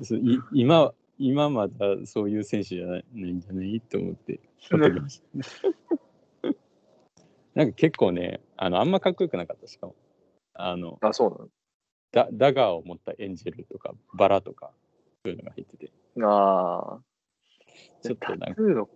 [0.01, 1.73] そうい今、今まだ
[2.05, 3.79] そういう選手じゃないないんじゃない？
[3.81, 4.39] と思って
[4.71, 5.25] ほっときました。
[7.55, 9.95] なんか結構ね、あの、あんまかっこよくなかった、しかも。
[10.53, 11.49] あの、あ、そうなの？
[12.11, 14.71] ダダガーを持ったエンジェルとかバラとか
[15.23, 15.91] そういうのが入ってて
[16.21, 16.99] ああ。
[18.03, 18.89] ちょっとなんかタトゥーの、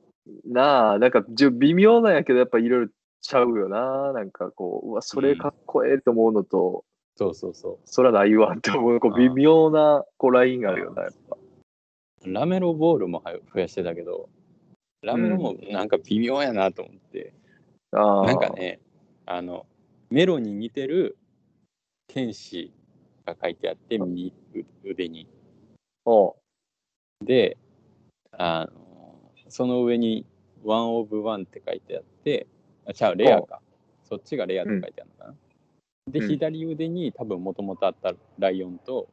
[0.45, 2.91] なあ、なんかじゅ微妙なんやけど、やっぱいろいろ
[3.21, 4.11] ちゃうよな。
[4.11, 6.83] なんかこう、うわ、それかっこええと思うのと、
[7.15, 8.99] そうそうそそらないわって思う。
[8.99, 11.37] こう微妙なこうラインがあるよな、やっぱ。
[12.25, 12.33] う。
[12.33, 14.27] ラメロボールもは増やしてたけど、
[15.01, 17.33] ラメロもなんか微妙やなと思って。
[17.91, 18.79] なんかね、
[19.25, 19.65] あの、
[20.09, 21.17] メロに似てる
[22.07, 22.73] 天使
[23.25, 24.33] が書いてあって、右
[24.83, 25.27] 腕に。
[27.23, 27.57] で、
[28.31, 30.25] あの、その上に
[30.63, 32.47] ワンオブワンって書いてあって、
[32.85, 33.61] あ、ちゃう、レアか。
[34.03, 35.35] そっちがレアって書いてあるのかな。
[36.07, 39.07] で、うん左腕に多分もともとあったライオンと、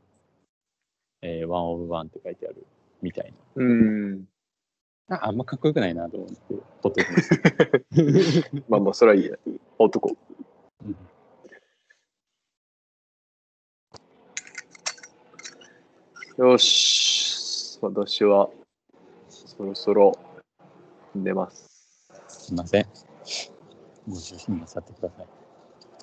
[1.22, 2.66] えーワンオブワンって書いてある
[3.00, 4.24] みたいうん。
[5.08, 5.16] な。
[5.16, 6.36] ああんまかっこよくないなと思って、
[6.82, 8.60] ほっときました。
[8.68, 9.36] まあまあ、そらいいね。
[9.78, 10.16] 男。
[10.84, 10.96] うん
[16.38, 17.78] よし。
[17.82, 18.48] 私は、
[19.28, 20.18] そろそろ
[21.14, 22.12] 寝ます。
[22.26, 22.86] すいません。
[24.08, 25.24] ご就寝なさってくださ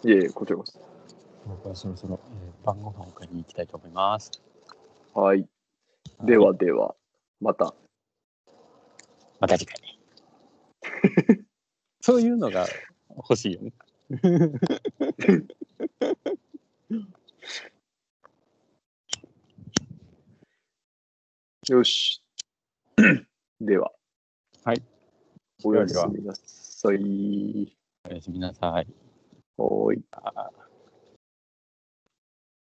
[0.04, 0.08] い。
[0.08, 0.80] いえいえ、こちらこそ。
[1.48, 4.30] 僕はそろそろ、えー晩ご飯を買いに行きたいと思います。
[5.16, 5.48] はい。
[6.24, 6.96] ではでは、
[7.42, 7.74] また。
[9.40, 10.00] また次回。
[12.02, 12.66] そういうのが
[13.16, 13.74] 欲しいよね。
[21.70, 22.24] よし。
[23.62, 23.92] では。
[24.64, 24.82] はい。
[25.64, 27.78] おやすみなさい。
[28.10, 28.88] おやすみなさい。
[29.58, 30.04] はーい。